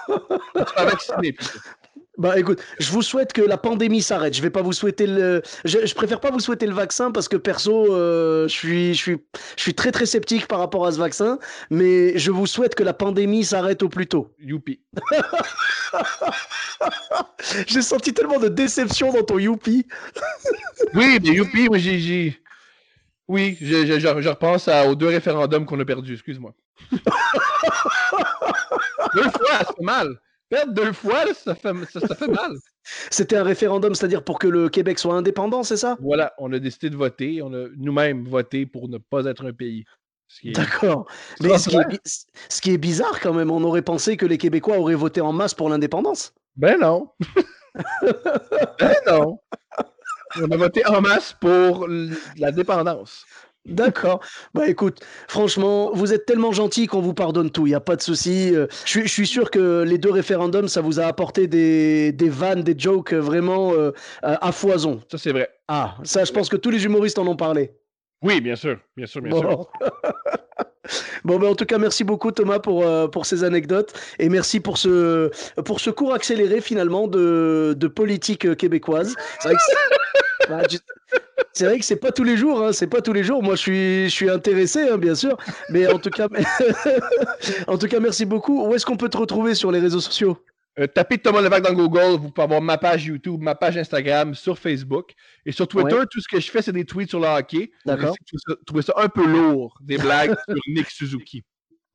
vacciner. 0.77 1.35
Bah 2.17 2.39
écoute, 2.39 2.61
je 2.79 2.91
vous 2.91 3.01
souhaite 3.01 3.33
que 3.33 3.41
la 3.41 3.57
pandémie 3.57 4.01
s'arrête. 4.01 4.33
Je 4.33 4.41
vais 4.41 4.49
pas 4.49 4.61
vous 4.61 4.71
souhaiter 4.71 5.05
le, 5.05 5.41
je, 5.65 5.93
préfère 5.93 6.21
pas 6.21 6.31
vous 6.31 6.39
souhaiter 6.39 6.65
le 6.65 6.73
vaccin 6.73 7.11
parce 7.11 7.27
que 7.27 7.35
perso, 7.35 7.93
euh, 7.93 8.47
je 8.47 8.53
suis, 8.53 8.93
je 8.93 9.01
suis, 9.01 9.17
je 9.57 9.61
suis 9.61 9.73
très 9.73 9.91
très 9.91 10.05
sceptique 10.05 10.47
par 10.47 10.59
rapport 10.59 10.85
à 10.85 10.93
ce 10.93 10.97
vaccin. 10.97 11.39
Mais 11.69 12.17
je 12.17 12.31
vous 12.31 12.47
souhaite 12.47 12.75
que 12.75 12.83
la 12.83 12.93
pandémie 12.93 13.43
s'arrête 13.43 13.83
au 13.83 13.89
plus 13.89 14.07
tôt. 14.07 14.33
Youpi. 14.39 14.79
j'ai 17.67 17.81
senti 17.81 18.13
tellement 18.13 18.39
de 18.39 18.47
déception 18.47 19.11
dans 19.11 19.23
ton 19.23 19.37
youpi. 19.37 19.85
oui, 20.93 21.19
mais 21.21 21.29
youpi, 21.29 21.67
moi 21.67 21.77
j'ai, 21.77 22.39
oui, 23.27 23.57
je, 23.59 23.85
je, 23.85 23.99
je, 23.99 24.29
repense 24.29 24.69
aux 24.87 24.95
deux 24.95 25.07
référendums 25.07 25.65
qu'on 25.65 25.79
a 25.79 25.85
perdus. 25.85 26.13
Excuse-moi. 26.13 26.53
deux 26.91 26.99
fois, 29.23 29.59
fait 29.59 29.81
mal. 29.81 30.19
Perdre 30.49 30.73
deux 30.73 30.93
fois, 30.93 31.25
ça 31.33 31.55
fait, 31.55 31.73
ça, 31.91 32.15
fait 32.15 32.27
mal. 32.27 32.51
C'était 33.09 33.37
un 33.37 33.43
référendum, 33.43 33.95
c'est-à-dire 33.95 34.23
pour 34.23 34.37
que 34.37 34.47
le 34.47 34.69
Québec 34.69 34.99
soit 34.99 35.15
indépendant, 35.15 35.63
c'est 35.63 35.77
ça? 35.77 35.97
Voilà, 36.01 36.33
on 36.37 36.53
a 36.53 36.59
décidé 36.59 36.89
de 36.89 36.95
voter. 36.95 37.41
On 37.41 37.51
a 37.53 37.67
nous-mêmes 37.77 38.25
voté 38.27 38.65
pour 38.65 38.87
ne 38.87 38.99
pas 38.99 39.25
être 39.25 39.45
un 39.45 39.53
pays. 39.53 39.85
D'accord. 40.43 41.07
Mais 41.41 41.57
ce 41.57 41.69
qui, 41.69 41.77
est, 41.77 41.99
ce 42.49 42.61
qui, 42.61 42.71
est, 42.71 42.77
bizarre 42.77 43.19
quand 43.21 43.33
même, 43.33 43.51
on 43.51 43.63
aurait 43.63 43.81
pensé 43.81 44.17
que 44.17 44.25
les 44.25 44.37
Québécois 44.37 44.77
auraient 44.77 44.95
voté 44.95 45.21
en 45.21 45.33
masse 45.33 45.53
pour 45.53 45.69
l'indépendance. 45.69 46.33
Ben 46.55 46.79
non. 46.79 47.09
ben 48.79 48.95
non. 49.07 49.39
On 50.37 50.51
a 50.51 50.57
voté 50.57 50.85
en 50.87 51.01
masse 51.01 51.33
pour 51.39 51.87
la 52.37 52.51
dépendance. 52.51 53.25
D'accord. 53.65 54.19
Bah 54.53 54.67
écoute, 54.67 54.99
franchement, 55.27 55.91
vous 55.93 56.13
êtes 56.13 56.25
tellement 56.25 56.51
gentil 56.51 56.85
qu'on 56.87 57.01
vous 57.01 57.13
pardonne 57.15 57.49
tout, 57.49 57.65
il 57.65 57.69
n'y 57.71 57.75
a 57.75 57.79
pas 57.79 57.95
de 57.95 58.01
souci. 58.01 58.53
Euh, 58.55 58.67
Je, 58.85 59.01
je 59.01 59.07
suis 59.07 59.25
sûr 59.27 59.49
que 59.49 59.83
les 59.83 59.97
deux 59.97 60.11
référendums, 60.11 60.67
ça 60.67 60.81
vous 60.81 60.99
a 60.99 61.05
apporté 61.05 61.47
des, 61.47 62.11
des 62.11 62.29
vannes, 62.29 62.61
des 62.61 62.75
jokes 62.77 63.13
vraiment 63.13 63.73
euh, 63.73 63.91
à 64.21 64.51
foison. 64.51 65.01
Ça, 65.11 65.17
c'est 65.17 65.31
vrai. 65.31 65.49
Ah, 65.67 65.95
ça, 66.03 66.23
je 66.25 66.31
pense 66.31 66.47
que 66.49 66.57
tous 66.57 66.69
les 66.69 66.85
humoristes 66.85 67.17
en 67.17 67.25
ont 67.27 67.35
parlé. 67.35 67.71
Oui, 68.21 68.39
bien 68.39 68.55
sûr, 68.55 68.77
bien 68.95 69.07
sûr, 69.07 69.21
bien 69.21 69.31
Bon. 69.31 69.39
sûr. 69.41 69.67
Bon, 71.23 71.39
ben, 71.39 71.47
en 71.47 71.55
tout 71.55 71.65
cas, 71.65 71.79
merci 71.79 72.03
beaucoup 72.03 72.31
Thomas 72.31 72.59
pour, 72.59 72.85
euh, 72.85 73.07
pour 73.07 73.25
ces 73.25 73.43
anecdotes 73.43 73.91
et 74.19 74.29
merci 74.29 74.59
pour 74.59 74.77
ce, 74.77 75.31
pour 75.63 75.79
ce 75.79 75.89
cours 75.89 76.13
accéléré 76.13 76.61
finalement 76.61 77.07
de, 77.07 77.73
de 77.75 77.87
politique 77.87 78.45
euh, 78.45 78.53
québécoise. 78.53 79.15
C'est 79.39 79.47
vrai 79.49 79.57
que 79.57 79.61
bah, 80.49 80.61
c'est 81.53 81.65
vrai 81.65 81.79
que 81.79 81.85
c'est 81.85 81.95
pas 81.95 82.11
tous 82.11 82.23
les 82.23 82.37
jours, 82.37 82.61
hein, 82.61 82.73
c'est 82.73 82.87
pas 82.87 83.01
tous 83.01 83.13
les 83.13 83.23
jours. 83.23 83.41
Moi, 83.41 83.55
je 83.55 83.61
suis, 83.61 84.03
je 84.05 84.13
suis 84.13 84.29
intéressé, 84.29 84.89
hein, 84.89 84.97
bien 84.97 85.15
sûr, 85.15 85.37
mais 85.69 85.87
en 85.87 85.99
tout 85.99 86.09
cas, 86.09 86.27
en 87.67 87.77
tout 87.77 87.87
cas, 87.87 87.99
merci 87.99 88.25
beaucoup. 88.25 88.65
Où 88.65 88.75
est-ce 88.75 88.85
qu'on 88.85 88.97
peut 88.97 89.09
te 89.09 89.17
retrouver 89.17 89.55
sur 89.55 89.71
les 89.71 89.79
réseaux 89.79 90.01
sociaux? 90.01 90.37
Euh, 90.77 90.87
tapez 90.87 91.17
Thomas 91.17 91.41
Levac 91.41 91.63
dans 91.63 91.73
Google, 91.73 92.19
vous 92.19 92.31
pouvez 92.31 92.43
avoir 92.43 92.61
ma 92.61 92.77
page 92.77 93.05
YouTube, 93.05 93.41
ma 93.41 93.55
page 93.55 93.77
Instagram, 93.77 94.35
sur 94.35 94.59
Facebook. 94.59 95.13
Et 95.45 95.53
sur 95.53 95.67
Twitter, 95.67 96.01
tout 96.11 96.19
ce 96.19 96.27
que 96.27 96.41
je 96.41 96.51
fais, 96.51 96.61
c'est 96.61 96.73
des 96.73 96.83
tweets 96.83 97.09
sur 97.09 97.21
le 97.21 97.27
hockey. 97.27 97.71
D'accord. 97.85 98.15
Trouver 98.65 98.81
ça 98.81 98.93
un 98.97 99.07
peu 99.07 99.25
lourd, 99.25 99.77
des 99.81 99.97
blagues 99.97 100.35
sur 100.49 100.57
Nick 100.67 100.89
Suzuki. 100.89 101.45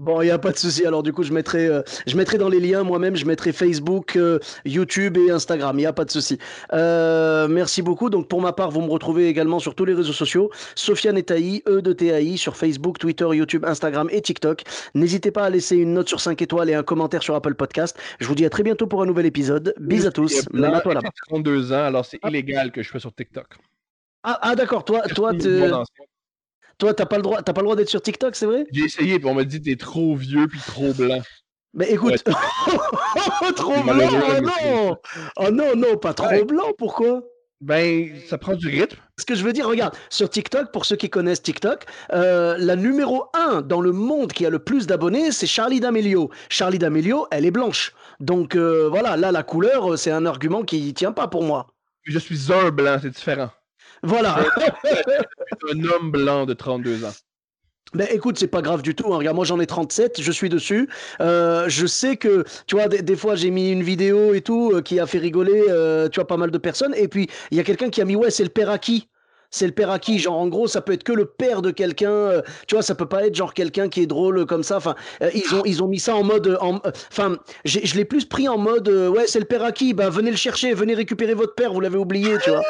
Bon, 0.01 0.23
il 0.23 0.25
n'y 0.25 0.31
a 0.31 0.39
pas 0.39 0.51
de 0.51 0.57
souci. 0.57 0.87
Alors, 0.87 1.03
du 1.03 1.13
coup, 1.13 1.23
je 1.23 1.33
mettrai, 1.33 1.67
euh, 1.67 1.83
je 2.07 2.17
mettrai 2.17 2.39
dans 2.39 2.49
les 2.49 2.59
liens 2.59 2.83
moi-même, 2.85 3.17
je 3.17 3.27
mettrai 3.27 3.53
Facebook, 3.53 4.17
euh, 4.17 4.39
YouTube 4.65 5.19
et 5.19 5.31
Instagram. 5.31 5.79
Il 5.79 5.83
n'y 5.83 5.87
a 5.87 5.93
pas 5.93 6.07
de 6.07 6.11
souci. 6.11 6.39
Euh, 6.73 7.49
merci 7.49 7.83
beaucoup. 7.83 8.09
Donc, 8.09 8.27
pour 8.27 8.41
ma 8.41 8.55
part, 8.55 8.71
vous 8.71 8.81
me 8.81 8.91
retrouvez 8.91 9.29
également 9.29 9.59
sur 9.59 9.75
tous 9.75 9.85
les 9.85 9.93
réseaux 9.93 10.15
sociaux. 10.15 10.51
Sofiane 10.75 11.19
et 11.19 11.23
Taï, 11.23 11.63
E 11.69 11.83
de 11.83 11.93
TAI, 11.93 12.39
sur 12.39 12.57
Facebook, 12.57 12.99
Twitter, 12.99 13.29
YouTube, 13.31 13.67
Instagram 13.67 14.09
et 14.11 14.23
TikTok. 14.23 14.63
N'hésitez 14.95 15.31
pas 15.31 15.45
à 15.45 15.51
laisser 15.51 15.77
une 15.77 15.93
note 15.93 16.09
sur 16.09 16.21
5 16.21 16.41
étoiles 16.41 16.71
et 16.71 16.75
un 16.75 16.83
commentaire 16.83 17.23
sur 17.23 17.35
Apple 17.35 17.55
Podcast. 17.55 17.95
Je 18.21 18.27
vous 18.27 18.35
dis 18.35 18.47
à 18.47 18.51
très 18.51 18.63
bientôt 18.63 18.87
pour 18.87 19.03
un 19.03 19.07
nouvel 19.07 19.27
épisode. 19.27 19.75
Bis 19.79 20.07
à 20.07 20.11
tous. 20.11 20.49
Même 20.55 20.73
à 20.73 20.81
toi 20.81 20.95
là-bas. 20.95 21.11
32 21.29 21.75
ans, 21.75 21.85
alors 21.85 22.07
c'est 22.07 22.19
illégal 22.25 22.73
que 22.73 22.83
je 22.83 22.89
fais 22.89 23.01
sur 23.01 23.13
TikTok. 23.15 23.49
Ah, 24.23 24.39
ah, 24.41 24.57
d'accord. 24.57 24.83
Toi, 24.83 25.03
toi, 25.15 25.33
toi, 26.81 26.95
t'as 26.95 27.07
pas 27.07 27.17
le 27.17 27.23
droit, 27.23 27.43
pas 27.43 27.53
le 27.57 27.63
droit 27.63 27.77
d'être 27.77 27.89
sur 27.89 28.03
TikTok, 28.03 28.35
c'est 28.35 28.47
vrai? 28.47 28.67
J'ai 28.73 28.85
essayé, 28.85 29.19
puis 29.21 29.29
on 29.29 29.35
m'a 29.35 29.45
dit 29.45 29.61
t'es 29.63 29.77
trop 29.77 30.17
vieux 30.17 30.49
puis 30.49 30.59
trop 30.67 30.93
blanc. 30.93 31.21
Mais 31.75 31.89
écoute, 31.93 32.25
trop 33.57 33.83
blanc? 33.83 34.09
Oh 34.11 34.41
non, 34.43 34.97
oh 35.37 35.51
non, 35.51 35.77
non, 35.77 35.97
pas 35.97 36.15
trop 36.15 36.27
Ouais. 36.27 36.45
blanc. 36.45 36.73
Pourquoi? 36.77 37.23
Ben, 37.61 38.09
ça 38.27 38.39
prend 38.39 38.55
du 38.55 38.69
rythme. 38.69 38.97
Ce 39.19 39.27
que 39.27 39.35
je 39.35 39.45
veux 39.45 39.53
dire, 39.53 39.69
regarde, 39.69 39.95
sur 40.09 40.31
TikTok, 40.31 40.73
pour 40.73 40.87
ceux 40.87 40.97
qui 40.97 41.11
connaissent 41.11 41.43
TikTok, 41.43 41.85
euh, 42.13 42.57
la 42.59 42.75
numéro 42.75 43.27
1 43.35 43.61
dans 43.61 43.83
le 43.83 43.93
monde 43.93 44.33
qui 44.33 44.47
a 44.47 44.51
le 44.51 44.59
plus 44.61 44.87
d'abonnés, 44.87 45.31
c'est 45.31 45.47
Charlie 45.47 45.79
D'Amelio. 45.79 46.31
Charlie 46.49 46.79
D'Amelio, 46.79 47.27
elle 47.31 47.45
est 47.45 47.51
blanche. 47.51 47.93
Donc 48.19 48.57
euh, 48.57 48.89
voilà, 48.89 49.19
là, 49.19 49.31
la 49.31 49.43
couleur, 49.43 49.93
euh, 49.93 49.97
c'est 49.97 50.11
un 50.11 50.25
argument 50.25 50.63
qui 50.63 50.95
tient 50.95 51.13
pas 51.13 51.29
pour 51.29 51.43
moi. 51.43 51.67
Je 52.05 52.19
suis 52.19 52.51
un 52.51 52.71
blanc, 52.71 52.97
c'est 53.01 53.11
différent. 53.11 53.51
Voilà. 54.03 54.39
Un 55.71 55.85
homme 55.85 56.11
blanc 56.11 56.47
de 56.47 56.55
32 56.55 57.05
ans. 57.05 57.13
Ben 57.93 58.07
écoute, 58.13 58.39
c'est 58.39 58.47
pas 58.47 58.63
grave 58.63 58.83
du 58.83 58.95
tout. 58.95 59.13
hein. 59.13 59.17
Regarde, 59.17 59.35
moi 59.35 59.45
j'en 59.45 59.59
ai 59.59 59.67
37, 59.67 60.21
je 60.23 60.31
suis 60.31 60.49
dessus. 60.49 60.89
Euh, 61.21 61.65
je 61.69 61.87
sais 61.87 62.17
que, 62.17 62.45
tu 62.69 62.77
vois, 62.77 62.87
des, 62.87 63.03
des 63.03 63.17
fois 63.17 63.35
j'ai 63.35 63.51
mis 63.51 63.73
une 63.73 63.83
vidéo 63.83 64.33
et 64.33 64.43
tout 64.43 64.71
euh, 64.75 64.81
qui 64.81 65.01
a 65.01 65.07
fait 65.07 65.19
rigoler, 65.19 65.65
euh, 65.69 66.09
tu 66.09 66.21
vois, 66.21 66.27
pas 66.29 66.37
mal 66.37 66.53
de 66.53 66.59
personnes. 66.59 66.95
Et 66.97 67.09
puis 67.09 67.29
il 67.51 67.57
y 67.57 67.61
a 67.61 67.65
quelqu'un 67.65 67.91
qui 67.91 68.01
a 68.01 68.05
mis, 68.05 68.15
ouais, 68.15 68.31
c'est 68.31 68.45
le 68.45 68.51
père 68.51 68.71
à 68.71 68.79
qui 68.79 69.09
c'est 69.53 69.67
le 69.67 69.73
père 69.73 69.91
à 69.91 69.99
qui 69.99 70.21
Genre, 70.21 70.39
en 70.39 70.47
gros, 70.47 70.69
ça 70.69 70.81
peut 70.81 70.93
être 70.93 71.03
que 71.03 71.13
le 71.13 71.25
père 71.25 71.61
de 71.61 71.73
quelqu'un. 71.73 72.13
euh, 72.13 72.43
tu 72.69 72.77
vois, 72.77 72.83
ça 72.83 72.95
peut 72.95 73.09
pas 73.09 73.27
être 73.27 73.35
genre 73.35 73.53
quelqu'un 73.53 73.89
qui 73.89 74.01
est 74.03 74.07
drôle 74.07 74.47
comme 74.47 74.63
ça. 74.63 74.77
Enfin, 74.77 74.95
euh, 75.25 75.31
ils 75.35 75.53
ont 75.57 75.63
ils 75.65 75.83
ont 75.83 75.89
mis 75.89 75.99
ça 75.99 76.15
en 76.15 76.23
mode. 76.23 76.57
en- 76.61 76.77
euh, 76.87 76.93
Enfin, 77.11 77.37
je 77.65 77.97
l'ai 77.97 78.05
plus 78.05 78.25
pris 78.27 78.47
en 78.47 78.57
mode. 78.59 78.89
euh, 78.89 79.09
ouais, 79.09 79.25
c'est 79.27 79.41
le 79.41 79.47
père 79.47 79.65
à 79.65 79.73
qui 79.73 79.93
Ben 79.93 80.09
venez 80.09 80.31
le 80.31 80.37
chercher, 80.37 80.73
venez 80.75 80.95
récupérer 80.95 81.35
votre 81.35 81.57
père. 81.57 81.73
Vous 81.73 81.81
l'avez 81.81 81.99
oublié, 81.99 82.37
tu 82.45 82.51
vois. 82.51 82.63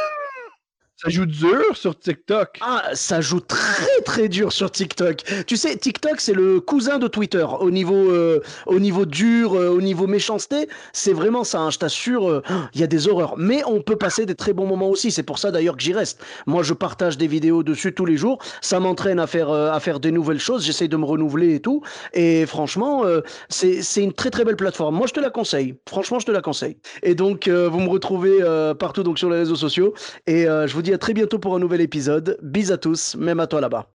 Ça 1.02 1.08
joue 1.08 1.24
dur 1.24 1.64
sur 1.74 1.98
TikTok. 1.98 2.58
Ah, 2.60 2.90
ça 2.92 3.22
joue 3.22 3.40
très 3.40 4.02
très 4.04 4.28
dur 4.28 4.52
sur 4.52 4.70
TikTok. 4.70 5.22
Tu 5.46 5.56
sais, 5.56 5.74
TikTok 5.76 6.20
c'est 6.20 6.34
le 6.34 6.60
cousin 6.60 6.98
de 6.98 7.08
Twitter 7.08 7.46
au 7.60 7.70
niveau 7.70 8.10
euh, 8.10 8.42
au 8.66 8.78
niveau 8.78 9.06
dur, 9.06 9.54
euh, 9.54 9.70
au 9.70 9.80
niveau 9.80 10.06
méchanceté. 10.06 10.68
C'est 10.92 11.14
vraiment 11.14 11.42
ça. 11.42 11.60
hein, 11.60 11.70
je 11.70 11.78
t'assure, 11.78 12.28
euh, 12.28 12.42
il 12.74 12.80
y 12.82 12.84
a 12.84 12.86
des 12.86 13.08
horreurs. 13.08 13.34
Mais 13.38 13.62
on 13.66 13.80
peut 13.80 13.96
passer 13.96 14.26
des 14.26 14.34
très 14.34 14.52
bons 14.52 14.66
moments 14.66 14.90
aussi. 14.90 15.10
C'est 15.10 15.22
pour 15.22 15.38
ça 15.38 15.50
d'ailleurs 15.50 15.74
que 15.78 15.82
j'y 15.82 15.94
reste. 15.94 16.22
Moi, 16.46 16.62
je 16.62 16.74
partage 16.74 17.16
des 17.16 17.26
vidéos 17.28 17.62
dessus 17.62 17.94
tous 17.94 18.04
les 18.04 18.18
jours. 18.18 18.38
Ça 18.60 18.78
m'entraîne 18.78 19.20
à 19.20 19.26
faire 19.26 19.48
euh, 19.48 19.70
à 19.70 19.80
faire 19.80 20.00
des 20.00 20.10
nouvelles 20.12 20.38
choses. 20.38 20.66
J'essaye 20.66 20.90
de 20.90 20.98
me 20.98 21.06
renouveler 21.06 21.54
et 21.54 21.60
tout. 21.60 21.80
Et 22.12 22.44
franchement, 22.44 23.06
euh, 23.06 23.22
c'est 23.48 23.80
une 24.02 24.12
très 24.12 24.28
très 24.28 24.44
belle 24.44 24.56
plateforme. 24.56 24.96
Moi, 24.96 25.06
je 25.06 25.14
te 25.14 25.20
la 25.20 25.30
conseille. 25.30 25.76
Franchement, 25.88 26.18
je 26.18 26.26
te 26.26 26.30
la 26.32 26.42
conseille. 26.42 26.76
Et 27.02 27.14
donc, 27.14 27.48
vous 27.48 27.80
me 27.80 27.88
retrouvez 27.88 28.40
partout 28.78 29.02
donc 29.02 29.18
sur 29.18 29.30
les 29.30 29.38
réseaux 29.38 29.56
sociaux. 29.56 29.94
Et 30.26 30.44
je 30.44 30.72
vous 30.74 30.82
dis 30.90 30.94
à 30.94 30.98
très 30.98 31.14
bientôt 31.14 31.38
pour 31.38 31.55
un 31.55 31.61
nouvel 31.61 31.81
épisode. 31.81 32.37
Bis 32.42 32.70
à 32.70 32.79
tous, 32.79 33.14
même 33.16 33.40
à 33.40 33.46
toi 33.46 33.61
là-bas. 33.61 33.87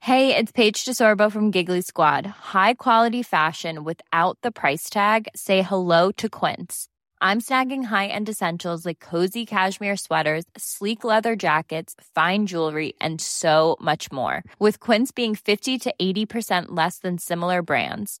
Hey, 0.00 0.36
it's 0.36 0.52
Paige 0.52 0.84
DeSorbo 0.84 1.32
from 1.32 1.50
Giggly 1.50 1.80
Squad. 1.80 2.26
High 2.26 2.74
quality 2.74 3.22
fashion 3.22 3.84
without 3.84 4.36
the 4.42 4.52
price 4.52 4.90
tag. 4.90 5.28
Say 5.34 5.62
hello 5.62 6.12
to 6.18 6.28
Quince. 6.28 6.88
I'm 7.22 7.40
snagging 7.40 7.84
high-end 7.84 8.28
essentials 8.28 8.84
like 8.84 9.00
cozy 9.00 9.46
cashmere 9.46 9.96
sweaters, 9.96 10.44
sleek 10.58 11.04
leather 11.04 11.36
jackets, 11.36 11.94
fine 12.14 12.44
jewelry, 12.44 12.92
and 13.00 13.18
so 13.18 13.78
much 13.80 14.12
more. 14.12 14.42
With 14.58 14.78
Quince 14.78 15.10
being 15.10 15.34
50 15.34 15.78
to 15.78 15.94
80% 15.98 16.66
less 16.68 16.98
than 16.98 17.16
similar 17.16 17.62
brands. 17.62 18.20